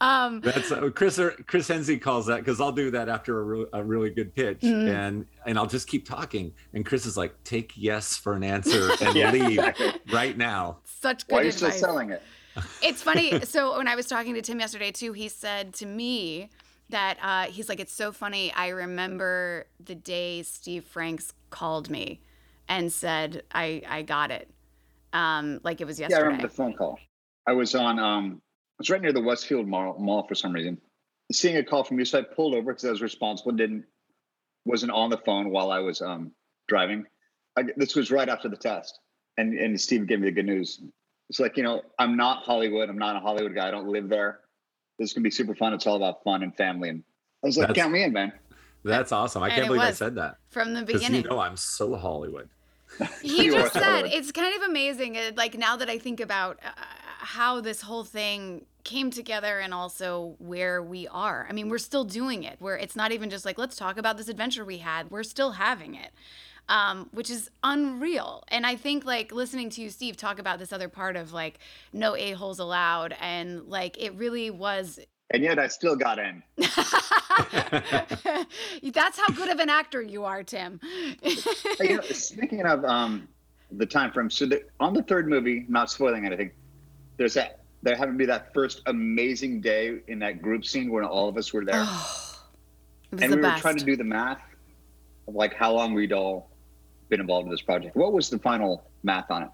[0.01, 1.21] Um, That's uh, Chris.
[1.47, 4.61] Chris Henze calls that because I'll do that after a, re- a really good pitch,
[4.61, 4.89] mm-hmm.
[4.89, 6.53] and and I'll just keep talking.
[6.75, 9.93] And Chris is like, "Take yes for an answer and yeah, leave exactly.
[10.13, 11.77] right now." Such good Why are you advice.
[11.77, 12.23] still selling it?
[12.83, 13.41] It's funny.
[13.45, 16.51] so when I was talking to Tim yesterday too, he said to me
[16.91, 18.53] that uh, he's like, "It's so funny.
[18.53, 22.21] I remember the day Steve Franks called me
[22.69, 24.51] and said, I I got it."
[25.13, 26.19] Um, like it was yesterday.
[26.19, 26.99] Yeah, I remember the phone call.
[27.47, 30.79] I was on, um, I was right near the Westfield Mall, mall for some reason.
[31.33, 33.53] Seeing a call from you, so I pulled over because I was responsible.
[33.53, 33.85] Didn't
[34.65, 36.33] wasn't on the phone while I was um,
[36.69, 37.07] driving.
[37.57, 39.01] I, this was right after the test,
[39.37, 40.81] and and Steve gave me the good news.
[41.29, 42.89] It's like you know, I'm not Hollywood.
[42.89, 43.67] I'm not a Hollywood guy.
[43.67, 44.41] I don't live there.
[44.99, 45.73] This is gonna be super fun.
[45.73, 46.91] It's all about fun and family.
[46.91, 47.03] And
[47.43, 48.33] I was like, that's, count me in, man.
[48.85, 49.43] That's awesome.
[49.43, 51.25] I and can't believe I said that from the beginning.
[51.25, 52.49] You know, I'm so Hollywood.
[53.23, 55.17] He just said it's kind of amazing.
[55.17, 56.71] Uh, like now that I think about uh,
[57.27, 61.45] how this whole thing came together and also where we are.
[61.51, 62.55] I mean, we're still doing it.
[62.61, 65.11] Where it's not even just like let's talk about this adventure we had.
[65.11, 66.13] We're still having it.
[66.69, 68.43] Um, which is unreal.
[68.49, 71.61] And I think like listening to you, Steve, talk about this other part of like
[71.93, 74.99] no a holes allowed, and like it really was.
[75.31, 76.43] And yet, I still got in.
[76.57, 76.83] That's
[79.19, 80.81] how good of an actor you are, Tim.
[81.23, 83.29] you know, speaking of um,
[83.71, 86.51] the time frame, so the, on the third movie, not spoiling anything,
[87.17, 91.05] there's that there happened to be that first amazing day in that group scene when
[91.05, 91.87] all of us were there.
[93.13, 93.57] and we best.
[93.57, 94.41] were trying to do the math
[95.29, 96.51] of like how long we'd all
[97.09, 97.97] been involved in this project.
[97.97, 99.51] What was the final math on it?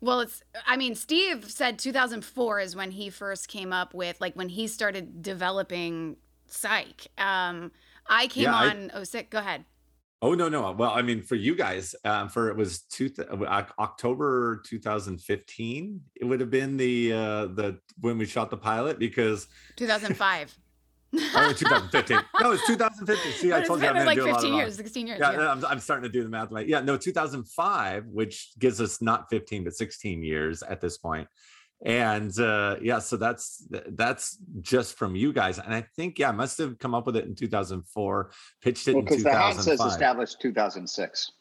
[0.00, 4.34] Well, it's, I mean, Steve said 2004 is when he first came up with, like,
[4.34, 6.16] when he started developing
[6.48, 7.06] Psych.
[7.18, 7.70] Um,
[8.08, 9.28] I came yeah, on I, 06.
[9.30, 9.64] Go ahead.
[10.24, 10.70] Oh no no.
[10.70, 16.24] Well I mean for you guys um, for it was two uh, October 2015 it
[16.24, 20.56] would have been the uh the when we shot the pilot because 2005
[21.34, 25.18] oh 2015 no it's 2015 see I told you I'm like 15 years 16 years
[25.20, 25.50] yeah, yeah.
[25.50, 26.66] I'm, I'm starting to do the math right.
[26.66, 31.28] Yeah no 2005 which gives us not 15 but 16 years at this point
[31.84, 35.58] and uh yeah so that's that's just from you guys.
[35.58, 38.30] And i think yeah i must have come up with it in 2004
[38.62, 41.32] pitched it well, in 2005 the says established 2006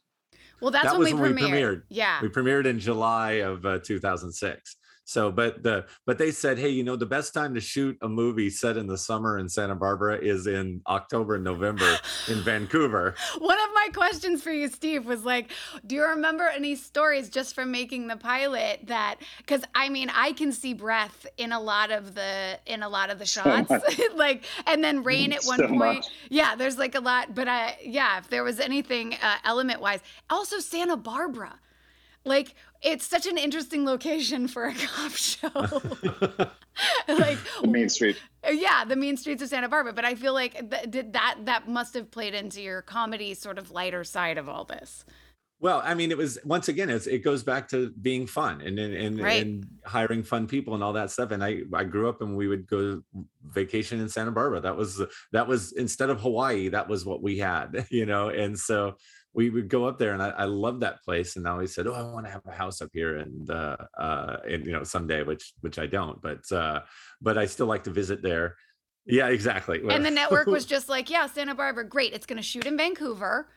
[0.60, 1.36] well that's that when, we, premiered.
[1.36, 1.82] we premiered.
[1.90, 2.22] yeah.
[2.22, 4.78] We premiered in july of uh, 2006
[5.12, 8.08] so, but the but they said, hey, you know, the best time to shoot a
[8.08, 12.00] movie set in the summer in Santa Barbara is in October and November
[12.30, 13.14] in Vancouver.
[13.40, 15.52] One of my questions for you, Steve, was like,
[15.86, 19.16] do you remember any stories just from making the pilot that?
[19.40, 23.10] Because I mean, I can see breath in a lot of the in a lot
[23.10, 23.70] of the shots,
[24.16, 25.80] like, and then rain at one so point.
[25.80, 26.08] Much.
[26.30, 30.00] Yeah, there's like a lot, but I yeah, if there was anything uh, element wise,
[30.30, 31.60] also Santa Barbara
[32.24, 35.50] like it's such an interesting location for a cop show.
[37.08, 38.18] like the Main Street.
[38.50, 39.94] Yeah, the mean streets of Santa Barbara.
[39.94, 43.72] But I feel like th- that that must have played into your comedy sort of
[43.72, 45.06] lighter side of all this.
[45.60, 48.80] Well, I mean, it was once again, it's, it goes back to being fun and
[48.80, 49.44] and, and, right.
[49.44, 51.32] and, hiring fun people and all that stuff.
[51.32, 53.04] And I I grew up and we would go
[53.48, 54.62] vacation in Santa Barbara.
[54.62, 55.02] That was
[55.34, 58.30] that was instead of Hawaii, that was what we had, you know.
[58.30, 58.96] And so
[59.34, 61.36] we would go up there and I, I loved that place.
[61.36, 63.78] And now he said, Oh, I want to have a house up here and uh
[63.98, 66.82] uh and you know someday, which which I don't, but uh
[67.22, 68.56] but I still like to visit there.
[69.06, 69.82] Yeah, exactly.
[69.90, 72.14] And the network was just like, Yeah, Santa Barbara, great.
[72.14, 73.48] It's gonna shoot in Vancouver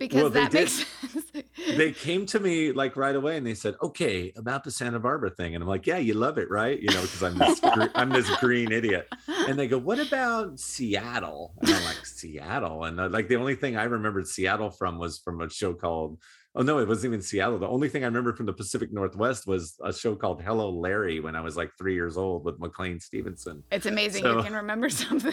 [0.00, 1.26] because well, that makes sense.
[1.76, 5.28] they came to me like right away and they said, "Okay, about the Santa Barbara
[5.28, 7.60] thing," and I'm like, "Yeah, you love it, right?" You know, because I'm this
[7.94, 9.06] I'm this green idiot.
[9.28, 13.54] And they go, "What about Seattle?" And I'm like, "Seattle," and uh, like the only
[13.54, 16.18] thing I remembered Seattle from was from a show called
[16.56, 17.60] Oh no, it wasn't even Seattle.
[17.60, 21.20] The only thing I remember from the Pacific Northwest was a show called Hello Larry
[21.20, 23.62] when I was like three years old with McLean Stevenson.
[23.70, 25.32] It's amazing so, you can remember something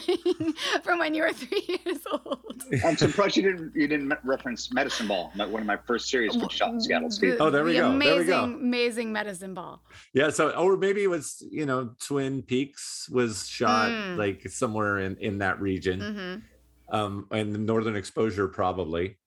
[0.83, 2.63] from when you were three years old.
[2.85, 6.51] I'm surprised you didn't you didn't reference Medicine Ball, one of my first series was
[6.51, 7.09] shot in Seattle.
[7.09, 7.89] The, oh, there we go.
[7.89, 8.43] Amazing, there we go.
[8.43, 9.81] amazing Medicine Ball.
[10.13, 10.29] Yeah.
[10.29, 14.17] So, or maybe it was you know Twin Peaks was shot mm.
[14.17, 16.95] like somewhere in in that region, mm-hmm.
[16.95, 19.17] um, and the Northern Exposure probably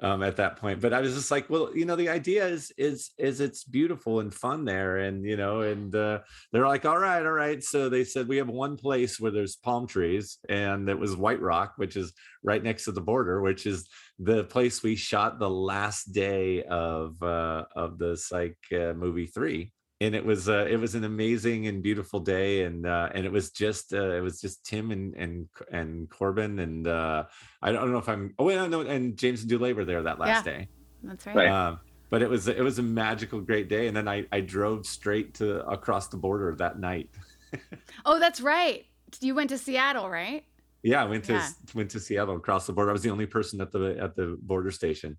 [0.00, 0.80] um, at that point.
[0.80, 4.20] But I was just like, well, you know, the idea is is is it's beautiful
[4.20, 6.20] and fun there, and you know, and uh,
[6.52, 7.62] they're like, all right, all right.
[7.62, 11.40] So they said we have one place where there's palm trees, and it was White
[11.40, 12.12] Rock, which is
[12.42, 13.88] right next to the border, which is
[14.18, 19.72] the place we shot the last day of uh, of the Psych uh, movie three
[20.00, 23.32] and it was uh, it was an amazing and beautiful day and uh, and it
[23.32, 27.24] was just uh, it was just Tim and and and Corbin and uh,
[27.62, 30.02] I don't know if I'm oh wait no, no and James and Dulé were there
[30.04, 30.52] that last Yeah.
[30.58, 30.68] day
[31.02, 31.36] That's right.
[31.36, 31.48] Right.
[31.68, 31.80] um,
[32.10, 35.34] but it was it was a magical great day and then I I drove straight
[35.34, 37.10] to across the border that night
[38.06, 38.84] Oh, that's right.
[39.20, 40.44] You went to Seattle, right?
[40.82, 41.48] yeah I went to Yeah.
[41.74, 44.38] went to Seattle across the border I was the only person at the at the
[44.40, 45.18] border station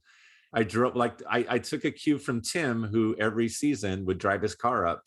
[0.53, 4.41] I drove like I, I took a cue from Tim, who every season would drive
[4.41, 5.03] his car up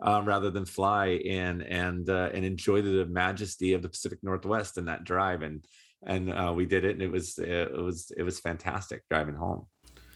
[0.00, 4.78] um, rather than fly in and uh, and enjoy the majesty of the Pacific Northwest
[4.78, 5.42] in that drive.
[5.42, 5.64] And
[6.04, 9.66] and uh, we did it, and it was it was it was fantastic driving home.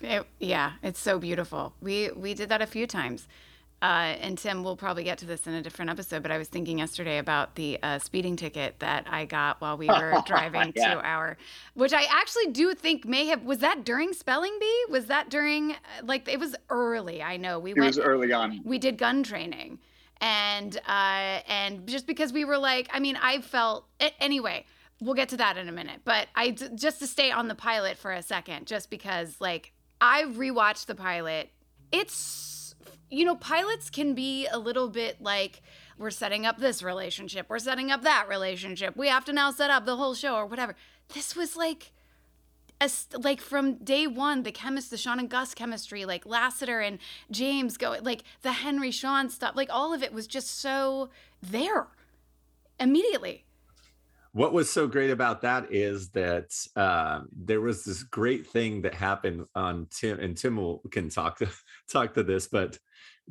[0.01, 1.75] It, yeah, it's so beautiful.
[1.81, 3.29] We we did that a few times.
[3.83, 6.49] Uh, and Tim, we'll probably get to this in a different episode, but I was
[6.49, 10.95] thinking yesterday about the uh, speeding ticket that I got while we were driving Yeah.
[10.95, 11.39] to our,
[11.73, 14.85] which I actually do think may have, was that during Spelling Bee?
[14.91, 17.59] Was that during, uh, like, it was early, I know.
[17.59, 18.61] We It went, was early on.
[18.65, 19.79] we did gun training
[20.23, 23.87] and uh and just because we were like i mean i felt
[24.21, 24.67] anyway
[25.01, 27.97] we'll get to that in a minute but I just to stay on the pilot
[27.97, 31.49] for a second just because like i rewatched the pilot
[31.91, 32.15] it's
[33.11, 35.63] you know pilots can be a little bit like
[35.99, 39.71] we're setting up this relationship we're setting up that relationship we have to now set
[39.71, 40.75] up the whole show or whatever
[41.15, 41.93] this was like
[42.81, 46.99] as like from day one, the chemist, the Sean and Gus chemistry, like Lassiter and
[47.31, 51.11] James go, like the Henry Sean stuff, like all of it was just so
[51.43, 51.89] there
[52.79, 53.45] immediately.
[54.33, 58.95] What was so great about that is that um, there was this great thing that
[58.95, 61.49] happened on Tim, and Tim will, can talk to
[61.89, 62.79] talk to this, but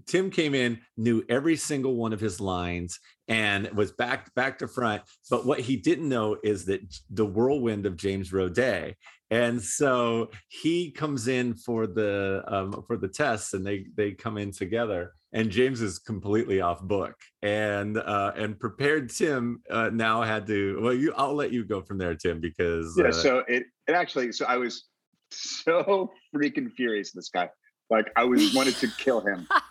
[0.07, 4.67] Tim came in, knew every single one of his lines, and was back back to
[4.67, 5.03] front.
[5.29, 8.95] But what he didn't know is that the whirlwind of James Roday,
[9.31, 14.37] and so he comes in for the um, for the tests, and they they come
[14.37, 15.13] in together.
[15.31, 20.79] And James is completely off book, and uh, and prepared Tim uh, now had to.
[20.81, 23.93] Well, you, I'll let you go from there, Tim, because Yeah, uh, so it it
[23.93, 24.85] actually so I was
[25.31, 27.49] so freaking furious at this guy.
[27.91, 29.47] Like I was wanted to kill him.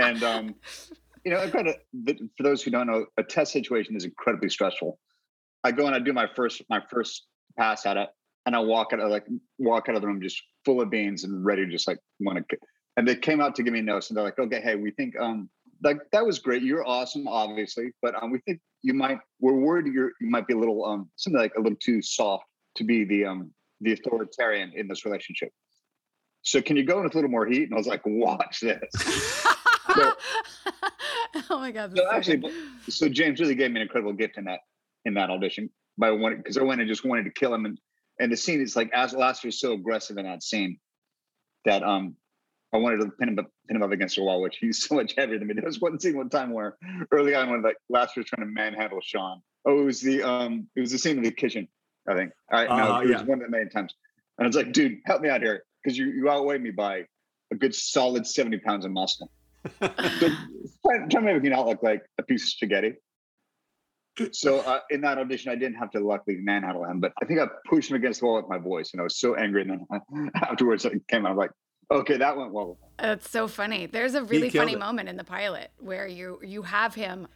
[0.00, 0.54] And um,
[1.24, 4.98] you know, for those who don't know, a test situation is incredibly stressful.
[5.62, 7.26] I go and I do my first my first
[7.58, 8.08] pass at it,
[8.46, 9.26] and I walk out of like
[9.58, 12.46] walk out of the room just full of beans and ready to just like want
[12.48, 12.56] to.
[12.96, 15.18] And they came out to give me notes, and they're like, "Okay, hey, we think
[15.18, 15.48] um
[15.82, 16.62] like that was great.
[16.62, 20.54] You're awesome, obviously, but um we think you might we're worried you're you might be
[20.54, 22.44] a little um something like a little too soft
[22.76, 25.50] to be the um the authoritarian in this relationship.
[26.42, 28.60] So can you go in with a little more heat?" And I was like, "Watch
[28.60, 29.46] this."
[31.50, 31.96] oh my god!
[31.96, 32.52] So actually, good.
[32.88, 34.60] so James really gave me an incredible gift in that
[35.04, 37.78] in that audition by one because I went and just wanted to kill him and
[38.20, 40.78] and the scene is like as Lassiter is so aggressive in that scene
[41.64, 42.16] that um
[42.72, 44.96] I wanted to pin him up pin him up against the wall, which he's so
[44.96, 45.54] much heavier than me.
[45.54, 46.76] There was one scene one time where
[47.12, 49.40] early on when like Lassiter was trying to manhandle Sean.
[49.66, 51.68] Oh, it was the um it was the scene in the kitchen,
[52.08, 52.32] I think.
[52.50, 53.94] I Uh, no, it was one of the many times.
[54.38, 55.64] And I was like, dude, help me out here.
[55.82, 57.04] Because you you outweigh me by
[57.52, 59.30] a good solid 70 pounds of muscle.
[59.80, 62.94] So try, try to make me not look like a piece of spaghetti.
[64.32, 67.40] So uh, in that audition, I didn't have to luckily manhandle him, but I think
[67.40, 69.62] I pushed him against the wall with my voice, and I was so angry.
[69.62, 71.50] And then afterwards, I came out I'm like,
[71.90, 72.78] okay, that went well.
[72.98, 73.86] That's so funny.
[73.86, 74.78] There's a really funny it.
[74.78, 77.26] moment in the pilot where you you have him.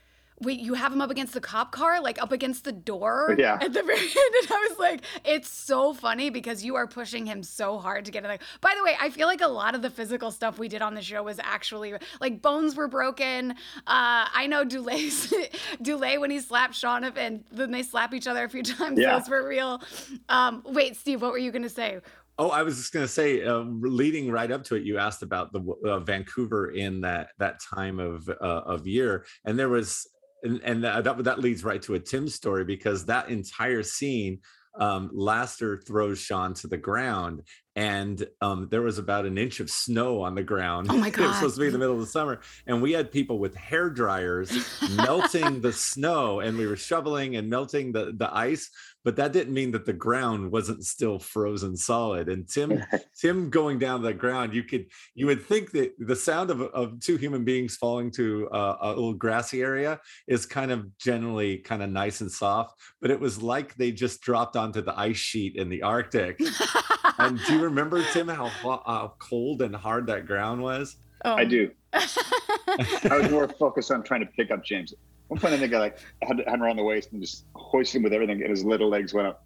[0.41, 3.59] Wait, you have him up against the cop car, like up against the door Yeah.
[3.61, 4.35] at the very end.
[4.43, 8.11] And I was like, it's so funny because you are pushing him so hard to
[8.13, 8.29] get it.
[8.29, 8.39] there.
[8.61, 10.95] By the way, I feel like a lot of the physical stuff we did on
[10.95, 13.53] the show was actually like bones were broken.
[13.53, 13.55] Uh,
[13.87, 15.11] I know Dulé,
[15.83, 18.99] Dulé when he slapped Sean up and then they slap each other a few times.
[18.99, 19.19] Yeah.
[19.19, 19.83] Those were real.
[20.29, 21.99] Um, wait, Steve, what were you going to say?
[22.41, 25.25] Oh, I was just going to say, uh, leading right up to it, you asked
[25.25, 30.07] about the uh, Vancouver in that that time of uh, of year, and there was,
[30.43, 34.41] and, and that that leads right to a Tim story because that entire scene,
[34.79, 37.43] um, Lassiter throws Sean to the ground,
[37.75, 40.89] and um, there was about an inch of snow on the ground.
[40.91, 41.25] Oh my god!
[41.25, 43.39] it was supposed to be in the middle of the summer, and we had people
[43.39, 44.51] with hair dryers
[44.97, 48.71] melting the snow, and we were shoveling and melting the the ice
[49.05, 52.83] but that didn't mean that the ground wasn't still frozen solid and tim
[53.21, 56.99] tim going down the ground you could you would think that the sound of, of
[57.01, 61.83] two human beings falling to uh, a little grassy area is kind of generally kind
[61.83, 65.57] of nice and soft but it was like they just dropped onto the ice sheet
[65.57, 66.41] in the arctic
[67.19, 70.97] and do you remember Tim how, ho- how cold and hard that ground was?
[71.25, 71.35] Oh.
[71.35, 71.71] I do.
[71.93, 74.95] I was more focused on trying to pick up James.
[75.29, 77.97] One point I think I like had, had him around the waist and just hoisted
[77.97, 79.45] him with everything, and his little legs went up.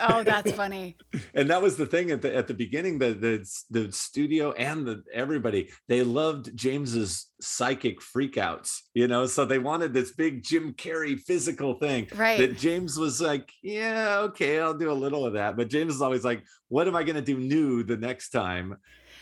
[0.00, 0.96] oh, that's funny.
[1.34, 4.84] and that was the thing at the at the beginning the the, the studio and
[4.86, 10.72] the everybody they loved james's psychic freakouts you know so they wanted this big jim
[10.72, 12.38] carrey physical thing Right.
[12.38, 16.02] that james was like yeah okay i'll do a little of that but james is
[16.02, 18.76] always like what am i going to do new the next time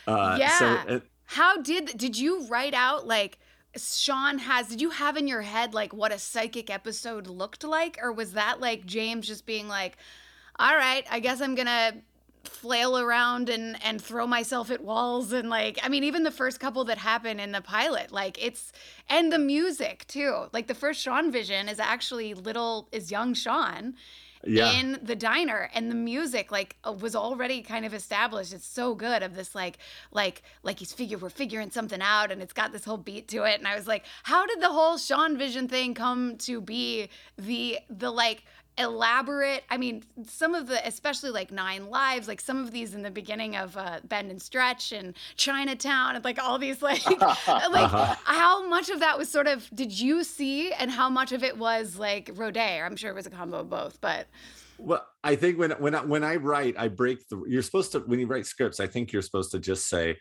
[0.07, 0.85] uh so Yeah.
[0.89, 1.01] uh,
[1.33, 3.39] How did did you write out like
[3.75, 7.99] Sean has did you have in your head like what a psychic episode looked like
[8.03, 9.97] or was that like James just being like
[10.59, 11.95] all right, I guess I'm going to
[12.45, 16.61] flail around and and throw myself at walls and like I mean even the first
[16.61, 18.71] couple that happen in the pilot like it's
[19.09, 20.49] and the music too.
[20.53, 23.95] Like the first Sean vision is actually little is young Sean
[24.45, 24.73] yeah.
[24.73, 28.53] in the diner and the music like uh, was already kind of established.
[28.53, 29.79] It's so good of this like
[30.11, 33.45] like like he's figure we're figuring something out and it's got this whole beat to
[33.45, 33.59] it.
[33.59, 37.79] And i was like how did the whole sean vision thing come to be the
[37.89, 38.45] the like
[38.79, 43.03] elaborate i mean some of the especially like nine lives like some of these in
[43.03, 47.39] the beginning of uh, bend and stretch and chinatown and like all these like like
[47.47, 48.15] Uh-huh.
[48.25, 51.59] how much of that was sort of did you see and how much of it
[51.59, 52.83] was like Roday?
[52.85, 54.27] I'm sure it was a combo of both, but
[54.79, 57.43] Well, I think when when I, when I write, I break the.
[57.47, 58.81] You're supposed to when you write scripts.
[58.81, 60.17] I think you're supposed to just say,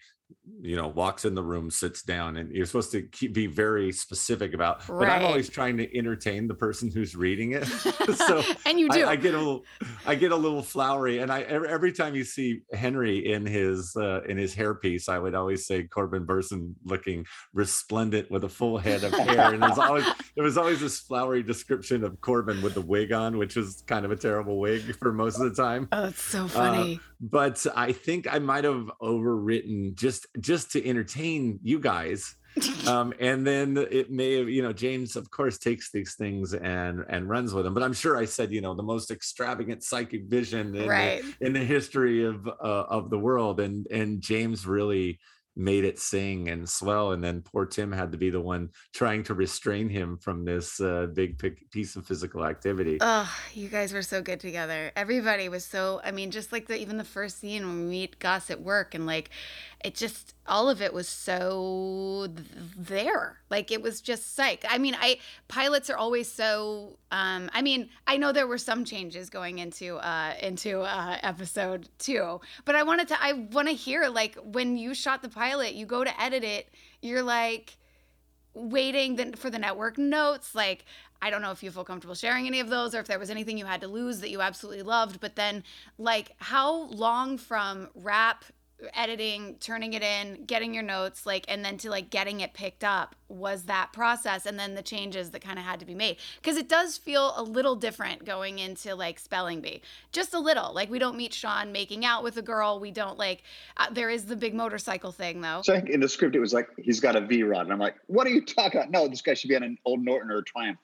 [0.61, 3.91] you know, walks in the room, sits down, and you're supposed to keep, be very
[3.91, 4.85] specific about.
[4.87, 7.65] But I'm always trying to entertain the person who's reading it.
[8.15, 9.05] so and you do.
[9.05, 9.63] I, I get a little,
[10.05, 13.95] I get a little flowery, and I every, every time you see Henry in his
[13.95, 18.77] uh, in his hairpiece, I would always say Corbin Bernsen looking resplendent with a full
[18.77, 20.05] head of hair, and there's always
[20.35, 24.05] there was always this flowery description of Corbin with the wig on, which was kind
[24.05, 25.87] of a terrible wig for most of the time.
[25.91, 26.99] oh, that's so funny.
[27.19, 32.35] But I think I might have overwritten just just to entertain you guys
[32.87, 37.03] um, and then it may have you know james of course takes these things and
[37.09, 40.25] and runs with them but i'm sure i said you know the most extravagant psychic
[40.25, 41.23] vision in, right.
[41.39, 42.51] the, in the history of uh,
[42.89, 45.17] of the world and and james really
[45.55, 49.21] made it sing and swell and then poor tim had to be the one trying
[49.21, 51.37] to restrain him from this uh, big
[51.71, 54.91] piece of physical activity Oh, you guys were so good together.
[54.95, 56.01] Everybody was so.
[56.03, 58.93] I mean, just like the even the first scene when we meet Gus at work,
[58.93, 59.29] and like,
[59.83, 63.37] it just all of it was so th- there.
[63.49, 64.65] Like it was just psych.
[64.69, 66.97] I mean, I pilots are always so.
[67.11, 71.89] Um, I mean, I know there were some changes going into uh into uh episode
[71.99, 73.17] two, but I wanted to.
[73.21, 76.69] I want to hear like when you shot the pilot, you go to edit it,
[77.01, 77.77] you're like
[78.53, 80.83] waiting for the network notes like
[81.21, 83.29] i don't know if you feel comfortable sharing any of those or if there was
[83.29, 85.63] anything you had to lose that you absolutely loved but then
[85.97, 88.43] like how long from wrap
[88.93, 92.83] editing turning it in getting your notes like and then to like getting it picked
[92.83, 96.17] up was that process and then the changes that kind of had to be made.
[96.41, 99.81] Because it does feel a little different going into like spelling bee.
[100.11, 100.73] Just a little.
[100.73, 102.79] Like we don't meet sean making out with a girl.
[102.79, 103.43] We don't like
[103.77, 105.61] uh, there is the big motorcycle thing though.
[105.63, 107.95] So in the script it was like he's got a V rod, and I'm like,
[108.07, 108.91] what are you talking about?
[108.91, 110.79] No, this guy should be on an old Norton or a Triumph.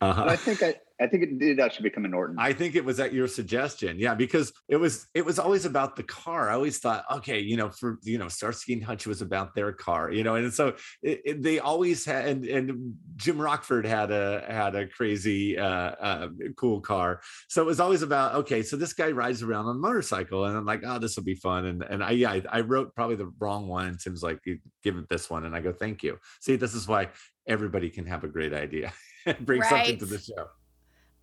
[0.00, 0.26] Uh-huh.
[0.28, 2.36] I think I, I think it did actually become a Norton.
[2.38, 3.98] I think it was at your suggestion.
[3.98, 6.50] Yeah, because it was it was always about the car.
[6.50, 9.72] I always thought, okay, you know, for you know, Starsky and Hutch was about their
[9.72, 12.26] car, you know, and so it, it, they always had.
[12.28, 17.20] And, and Jim Rockford had a had a crazy, uh, uh, cool car.
[17.48, 20.56] So it was always about okay, so this guy rides around on a motorcycle, and
[20.56, 21.66] I'm like, oh, this will be fun.
[21.66, 23.88] And and I yeah, I, I wrote probably the wrong one.
[23.88, 26.18] And Tim's like, give it this one, and I go, thank you.
[26.40, 27.08] See, this is why
[27.48, 28.92] everybody can have a great idea
[29.26, 30.46] and bring something to the show.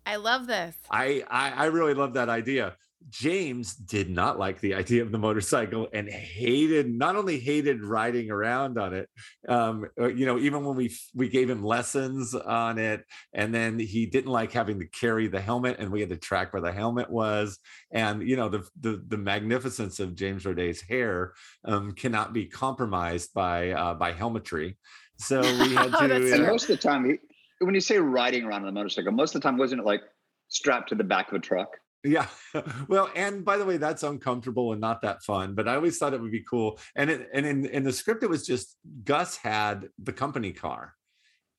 [0.04, 2.76] i love this I, I I really love that idea.
[3.08, 8.30] James did not like the idea of the motorcycle and hated not only hated riding
[8.32, 9.08] around on it,
[9.48, 13.78] um, uh, you know, even when we we gave him lessons on it, and then
[13.78, 16.72] he didn't like having to carry the helmet, and we had to track where the
[16.72, 17.58] helmet was,
[17.92, 21.34] and you know, the the, the magnificence of James Roday's hair
[21.64, 24.76] um, cannot be compromised by uh, by helmetry.
[25.18, 26.08] So we had Oh, to.
[26.08, 27.18] that's and most of the time, he,
[27.60, 30.02] when you say riding around on a motorcycle, most of the time wasn't it like
[30.48, 31.76] strapped to the back of a truck?
[32.04, 32.26] Yeah.
[32.88, 36.14] Well, and by the way, that's uncomfortable and not that fun, but I always thought
[36.14, 36.78] it would be cool.
[36.94, 40.94] And it, and in, in the script, it was just Gus had the company car.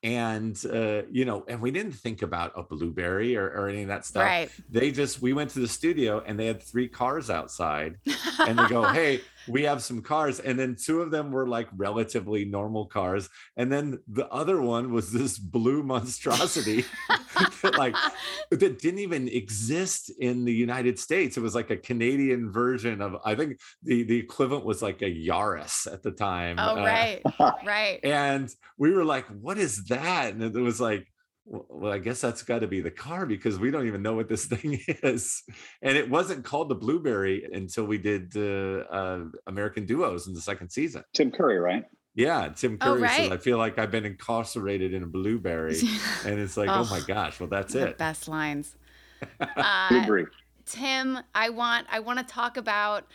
[0.02, 3.90] And uh, you know, and we didn't think about a blueberry or, or any of
[3.90, 4.24] that stuff.
[4.24, 7.98] right They just we went to the studio and they had three cars outside
[8.40, 11.68] and they go, Hey, we have some cars and then two of them were like
[11.76, 16.84] relatively normal cars and then the other one was this blue monstrosity
[17.61, 17.95] that like
[18.52, 21.38] that didn't even exist in the united states.
[21.38, 25.06] It was like a canadian version of i think the the equivalent was like a
[25.28, 27.22] yaris at the time oh Uh, right.
[27.65, 27.99] Right.
[28.03, 30.34] and we were like what is that?
[30.34, 31.07] And it was like
[31.48, 34.14] well, well, I guess that's got to be the car because we don't even know
[34.15, 35.44] what this thing is.
[35.82, 40.41] And it wasn't called the Blueberry until we did uh, uh, American Duos in the
[40.41, 41.03] second season.
[41.14, 41.84] Tim Curry, right?
[42.15, 43.32] Yeah, Tim Oh, Curry said, right.
[43.32, 45.78] I feel like I've been incarcerated in a blueberry.
[46.26, 47.98] And it's like, oh, my Oh, gosh, well, that's the it.
[47.98, 48.76] best lines
[49.40, 50.26] We uh, agree.
[50.65, 53.06] Tim, I want I want to talk about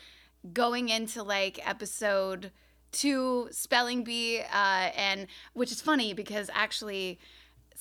[0.53, 2.51] going into like episode
[2.93, 7.19] two spelling bee, uh, and which is funny because actually,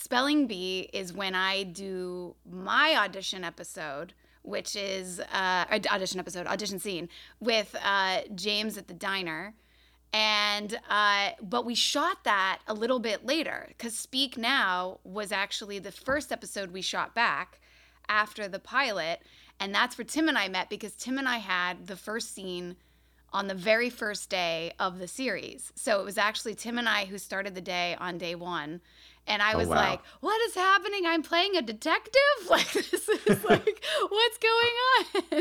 [0.01, 6.79] spelling bee is when I do my audition episode, which is uh, audition episode, audition
[6.79, 7.07] scene
[7.39, 9.53] with uh, James at the diner.
[10.11, 15.79] And uh, but we shot that a little bit later because Speak Now was actually
[15.79, 17.61] the first episode we shot back
[18.09, 19.21] after the pilot,
[19.59, 22.75] and that's where Tim and I met because Tim and I had the first scene
[23.31, 25.71] on the very first day of the series.
[25.75, 28.81] So it was actually Tim and I who started the day on day one.
[29.27, 29.75] And I Oh, was wow.
[29.75, 31.03] like, what is happening?
[31.05, 32.15] I'm playing a detective?
[32.49, 34.73] Like, this is like, what's going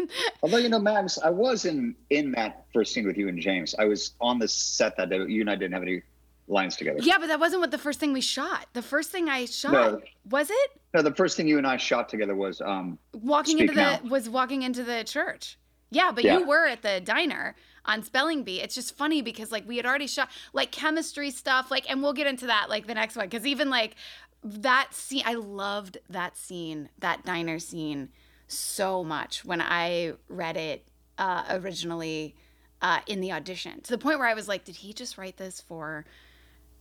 [0.02, 0.08] on?
[0.42, 3.74] Although you know, Max, I was in in that first scene with you and James.
[3.78, 5.16] I was on the set that day.
[5.26, 6.02] You and I didn't have any
[6.46, 6.98] lines together.
[7.02, 8.66] yeah, but that wasn't what the first thing we shot.
[8.74, 10.00] The first thing I shot, No.
[10.28, 10.70] was it?
[10.94, 14.00] No, the first thing you and I shot together was um walking into the now.
[14.08, 15.58] was walking into the church.
[15.90, 16.38] Yeah, but Yeah.
[16.38, 18.60] you were at the diner on spelling bee.
[18.60, 22.12] It's just funny because like we had already shot like chemistry stuff, like and we'll
[22.12, 23.96] get into that like the next one because even like
[24.42, 28.10] that scene, I loved that scene, that diner scene
[28.46, 30.88] so much when I read it
[31.18, 32.34] uh, originally
[32.82, 35.36] uh, in the audition to the point where I was like, did he just write
[35.36, 36.04] this for?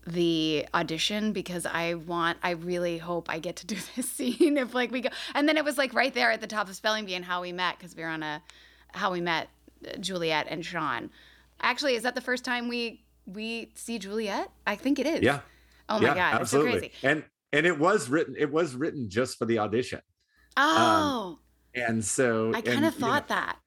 [0.07, 4.73] the audition because I want I really hope I get to do this scene if
[4.73, 7.05] like we go and then it was like right there at the top of spelling
[7.05, 8.41] bee and how we met because we were on a
[8.93, 9.49] how we met
[9.99, 11.09] Juliet and Sean.
[11.61, 14.49] Actually, is that the first time we we see Juliet?
[14.65, 15.21] I think it is.
[15.21, 15.41] Yeah.
[15.87, 16.89] Oh my yeah, god, it's so absolutely.
[16.89, 16.93] crazy.
[17.03, 20.01] And and it was written, it was written just for the audition.
[20.55, 21.39] Um, oh,
[21.73, 23.57] And so I kind of you know, thought that.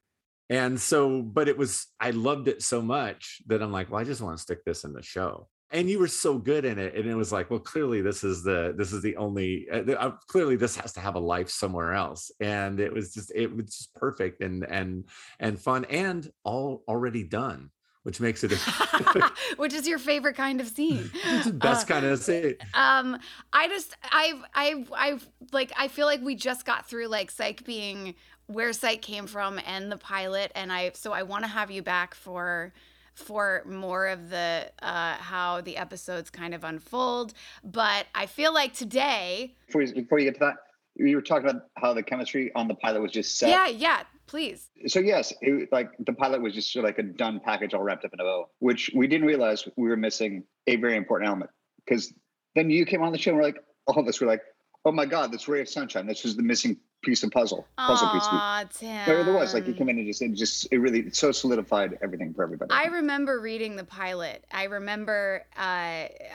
[0.50, 4.04] And so, but it was, I loved it so much that I'm like, well, I
[4.04, 5.48] just want to stick this in the show.
[5.72, 6.94] And you were so good in it.
[6.94, 10.10] And it was like, well, clearly this is the, this is the only, uh, uh,
[10.28, 12.30] clearly this has to have a life somewhere else.
[12.40, 15.04] And it was just, it was just perfect and, and,
[15.40, 17.70] and fun and all already done,
[18.02, 18.56] which makes it a
[19.56, 21.10] Which is your favorite kind of scene?
[21.24, 23.18] it's the best Uh, kind of scene um
[23.52, 27.64] i just i've i've i've like i feel like we just got through like psych
[27.64, 28.14] being
[28.46, 31.82] where psych came from and the pilot and i so i want to have you
[31.82, 32.72] back for
[33.14, 38.72] for more of the uh how the episodes kind of unfold but i feel like
[38.72, 40.56] today before you, before you get to that,
[40.96, 43.48] you were talking about how the chemistry on the pilot was just set.
[43.48, 47.02] yeah yeah please So yes, it, like the pilot was just sort of like a
[47.02, 50.44] done package, all wrapped up in a bow, which we didn't realize we were missing
[50.66, 51.50] a very important element.
[51.84, 52.14] Because
[52.54, 54.40] then you came on the show and we're like, all of us were like,
[54.84, 56.06] oh my god, this ray of sunshine.
[56.06, 57.66] This was the missing piece of puzzle.
[57.76, 58.22] Puzzle piece.
[58.24, 59.06] Aw, Tim.
[59.06, 61.32] There, there was like he came in and just it just it really it so
[61.32, 62.70] solidified everything for everybody.
[62.70, 64.44] I remember reading the pilot.
[64.50, 65.60] I remember uh,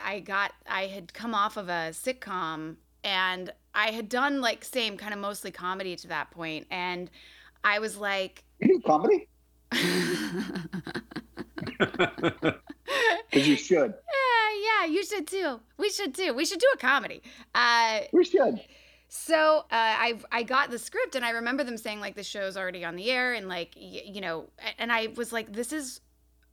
[0.04, 4.96] I got I had come off of a sitcom and I had done like same
[4.96, 7.10] kind of mostly comedy to that point, and
[7.64, 9.28] I was like, you do comedy
[13.30, 13.94] because you should.
[13.94, 15.60] yeah, yeah, you should too.
[15.76, 16.32] We should too.
[16.34, 17.22] We should do a comedy.
[17.54, 18.60] Uh, We should.
[19.08, 22.56] So uh, I I got the script and I remember them saying like the show's
[22.56, 26.00] already on the air and like y- you know and I was like this is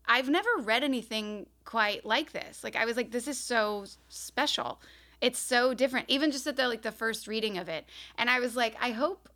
[0.07, 2.64] I've never read anything quite like this.
[2.64, 4.80] Like I was like this is so special.
[5.19, 6.10] It's so different.
[6.10, 7.86] Even just at the like the first reading of it.
[8.18, 9.27] And I was like I hope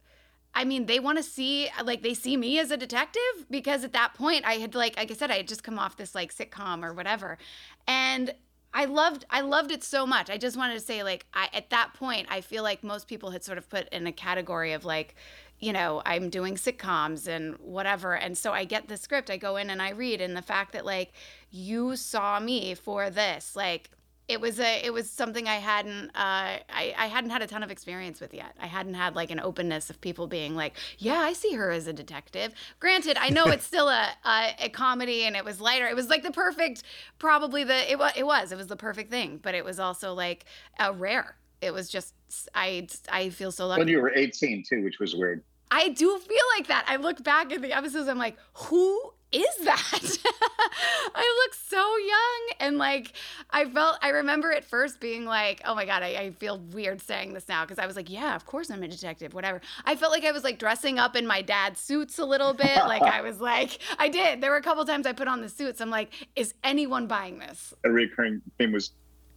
[0.56, 3.92] I mean they want to see like they see me as a detective because at
[3.94, 6.34] that point I had like like I said I had just come off this like
[6.34, 7.38] sitcom or whatever.
[7.86, 8.34] And
[8.74, 10.30] I loved I loved it so much.
[10.30, 13.32] I just wanted to say like I at that point I feel like most people
[13.32, 15.16] had sort of put in a category of like
[15.60, 18.16] you know, I'm doing sitcoms and whatever.
[18.16, 20.72] And so I get the script, I go in and I read and the fact
[20.72, 21.12] that like
[21.52, 23.90] you saw me for this, like
[24.30, 27.64] it was a it was something I hadn't uh I, I hadn't had a ton
[27.64, 28.56] of experience with yet.
[28.62, 31.88] I hadn't had like an openness of people being like, Yeah, I see her as
[31.88, 32.54] a detective.
[32.80, 35.88] Granted, I know it's still a, a a comedy and it was lighter.
[35.88, 36.84] It was like the perfect
[37.18, 38.52] probably the it was it was.
[38.52, 40.46] It was the perfect thing, but it was also like
[40.80, 41.36] a rare.
[41.62, 42.14] It was just
[42.54, 43.80] I I feel so lucky.
[43.80, 45.44] When you were 18 too, which was weird.
[45.72, 46.86] I do feel like that.
[46.88, 50.18] I look back at the episodes, I'm like, who is that?
[51.16, 52.68] I look so young.
[52.68, 53.14] And like,
[53.52, 57.02] I felt, I remember at first being like, oh my God, I, I feel weird
[57.02, 57.66] saying this now.
[57.66, 59.62] Cause I was like, yeah, of course I'm a detective, whatever.
[59.86, 62.78] I felt like I was like dressing up in my dad's suits a little bit.
[62.88, 64.42] like, I was like, I did.
[64.42, 65.82] There were a couple times I put on the suits.
[65.82, 67.74] I'm like, is anyone buying this?
[67.86, 68.92] A recurring theme was,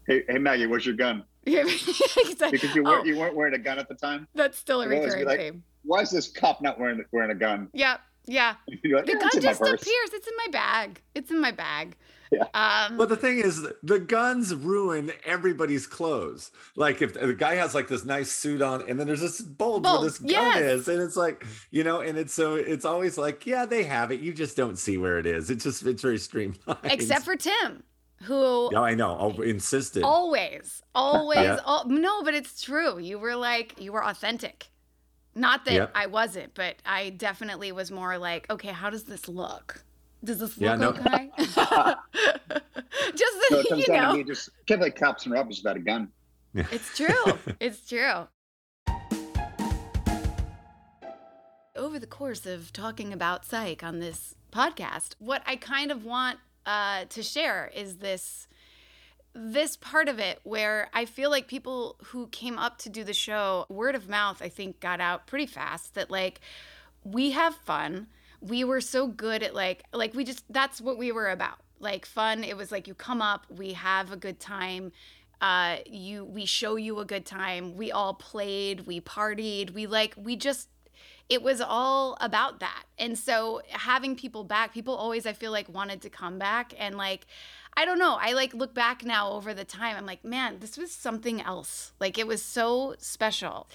[0.06, 1.24] hey, hey Maggie, where's your gun?
[1.44, 4.28] Yeah, because you weren't, oh, you weren't wearing a gun at the time.
[4.32, 5.64] That's still a recurring like, theme.
[5.82, 7.68] Why is this cop not wearing wearing a gun?
[7.72, 7.72] Yep.
[7.72, 7.96] Yeah.
[8.84, 10.10] Like, the gun just appears.
[10.12, 11.00] It's in my bag.
[11.14, 11.96] It's in my bag.
[12.30, 12.44] Yeah.
[12.54, 16.50] Um, but the thing is, the guns ruin everybody's clothes.
[16.76, 19.82] Like if the guy has like this nice suit on, and then there's this bulge,
[19.82, 20.00] bulge.
[20.00, 23.46] where this gun is, and it's like you know, and it's so it's always like,
[23.46, 24.20] yeah, they have it.
[24.20, 25.50] You just don't see where it is.
[25.50, 26.78] It's just it's very streamlined.
[26.84, 27.82] Except for Tim,
[28.22, 31.58] who yeah i know oh, insisted always always yeah.
[31.64, 34.68] all, no but it's true you were like you were authentic
[35.34, 35.92] not that yep.
[35.94, 39.84] I wasn't, but I definitely was more like, okay, how does this look?
[40.24, 40.90] Does this look no.
[40.90, 41.30] okay?
[43.14, 46.08] just so you know, you just give like cops and robbers without a gun.
[46.54, 46.66] Yeah.
[46.70, 47.38] It's true.
[47.60, 48.28] it's true.
[51.74, 56.38] Over the course of talking about psych on this podcast, what I kind of want
[56.66, 58.46] uh, to share is this
[59.34, 63.14] this part of it where I feel like people who came up to do the
[63.14, 66.40] show, word of mouth, I think got out pretty fast that like
[67.04, 68.08] we have fun.
[68.40, 71.58] We were so good at like like we just that's what we were about.
[71.78, 72.44] Like fun.
[72.44, 74.92] It was like you come up, we have a good time.
[75.40, 77.76] Uh you we show you a good time.
[77.76, 80.68] We all played, we partied, we like we just
[81.28, 82.84] it was all about that.
[82.98, 86.98] And so having people back, people always I feel like wanted to come back and
[86.98, 87.26] like
[87.76, 88.18] I don't know.
[88.20, 89.96] I like look back now over the time.
[89.96, 91.92] I'm like, man, this was something else.
[92.00, 93.68] Like it was so special.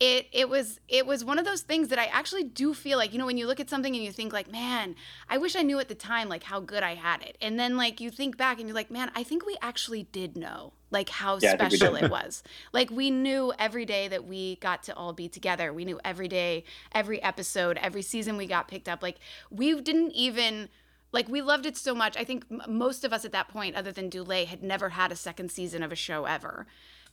[0.00, 3.12] It it was it was one of those things that I actually do feel like,
[3.12, 4.96] you know, when you look at something and you think like, man,
[5.28, 7.36] I wish I knew at the time like how good I had it.
[7.40, 10.36] And then like you think back and you're like, man, I think we actually did
[10.36, 12.42] know like how yeah, special it was.
[12.72, 15.72] Like we knew every day that we got to all be together.
[15.72, 19.02] We knew every day, every episode, every season we got picked up.
[19.02, 19.18] Like
[19.50, 20.68] we didn't even
[21.12, 22.16] like we loved it so much.
[22.16, 25.16] I think most of us at that point, other than Dulé, had never had a
[25.16, 26.66] second season of a show ever.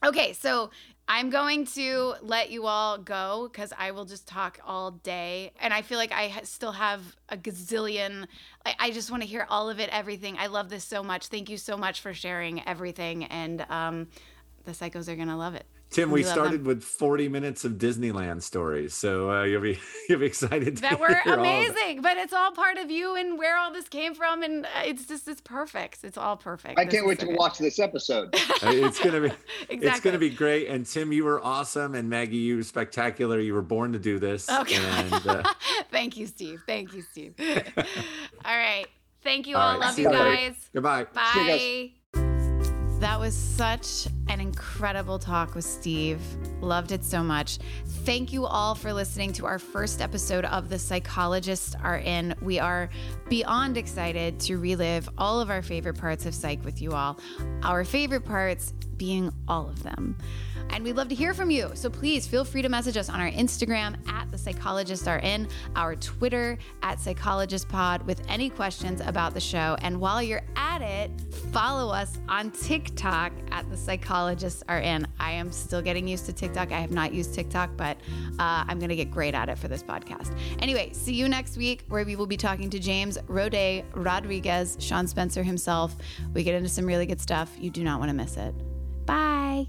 [0.04, 0.70] Okay, so
[1.08, 5.52] I'm going to let you all go because I will just talk all day.
[5.60, 8.26] And I feel like I ha- still have a gazillion.
[8.64, 10.36] I, I just want to hear all of it, everything.
[10.38, 11.26] I love this so much.
[11.26, 13.24] Thank you so much for sharing everything.
[13.24, 14.06] And um,
[14.64, 15.66] the psychos are going to love it.
[15.90, 19.78] Tim, we, we started with 40 minutes of Disneyland stories, so uh, you'll be
[20.08, 20.76] you'll be excited.
[20.78, 24.42] that were amazing, but it's all part of you and where all this came from,
[24.42, 26.00] and uh, it's just it's perfect.
[26.04, 26.78] It's all perfect.
[26.78, 27.38] I this can't wait so to good.
[27.38, 28.34] watch this episode.
[28.60, 29.26] Uh, it's gonna be
[29.68, 29.76] exactly.
[29.88, 30.66] it's gonna be great.
[30.66, 33.38] And Tim, you were awesome, and Maggie, you were spectacular.
[33.38, 34.50] You were born to do this.
[34.50, 34.76] Okay.
[34.76, 35.42] And, uh...
[35.92, 36.60] Thank you, Steve.
[36.66, 37.34] Thank you, Steve.
[37.36, 38.86] all right.
[39.22, 39.62] Thank you all.
[39.62, 39.80] all right.
[39.80, 40.70] Love See you guys.
[40.72, 41.04] Goodbye.
[41.14, 41.92] Bye.
[43.00, 46.20] That was such an incredible talk with Steve.
[46.60, 47.58] Loved it so much.
[48.04, 52.34] Thank you all for listening to our first episode of The Psychologists Are In.
[52.42, 52.90] We are
[53.28, 57.18] beyond excited to relive all of our favorite parts of psych with you all.
[57.62, 60.16] Our favorite parts being all of them.
[60.70, 61.70] And we'd love to hear from you.
[61.74, 65.48] So please feel free to message us on our Instagram at the psychologists are in,
[65.74, 69.76] our Twitter at psychologistpod with any questions about the show.
[69.80, 71.10] And while you're at it,
[71.52, 73.76] follow us on TikTok at the
[74.18, 75.06] psychologists are in.
[75.20, 76.72] I am still getting used to TikTok.
[76.72, 77.96] I have not used TikTok, but
[78.40, 80.36] uh, I'm going to get great at it for this podcast.
[80.58, 85.06] Anyway, see you next week where we will be talking to James Roday Rodriguez, Sean
[85.06, 85.94] Spencer himself.
[86.34, 87.56] We get into some really good stuff.
[87.60, 88.54] You do not want to miss it.
[89.06, 89.68] Bye.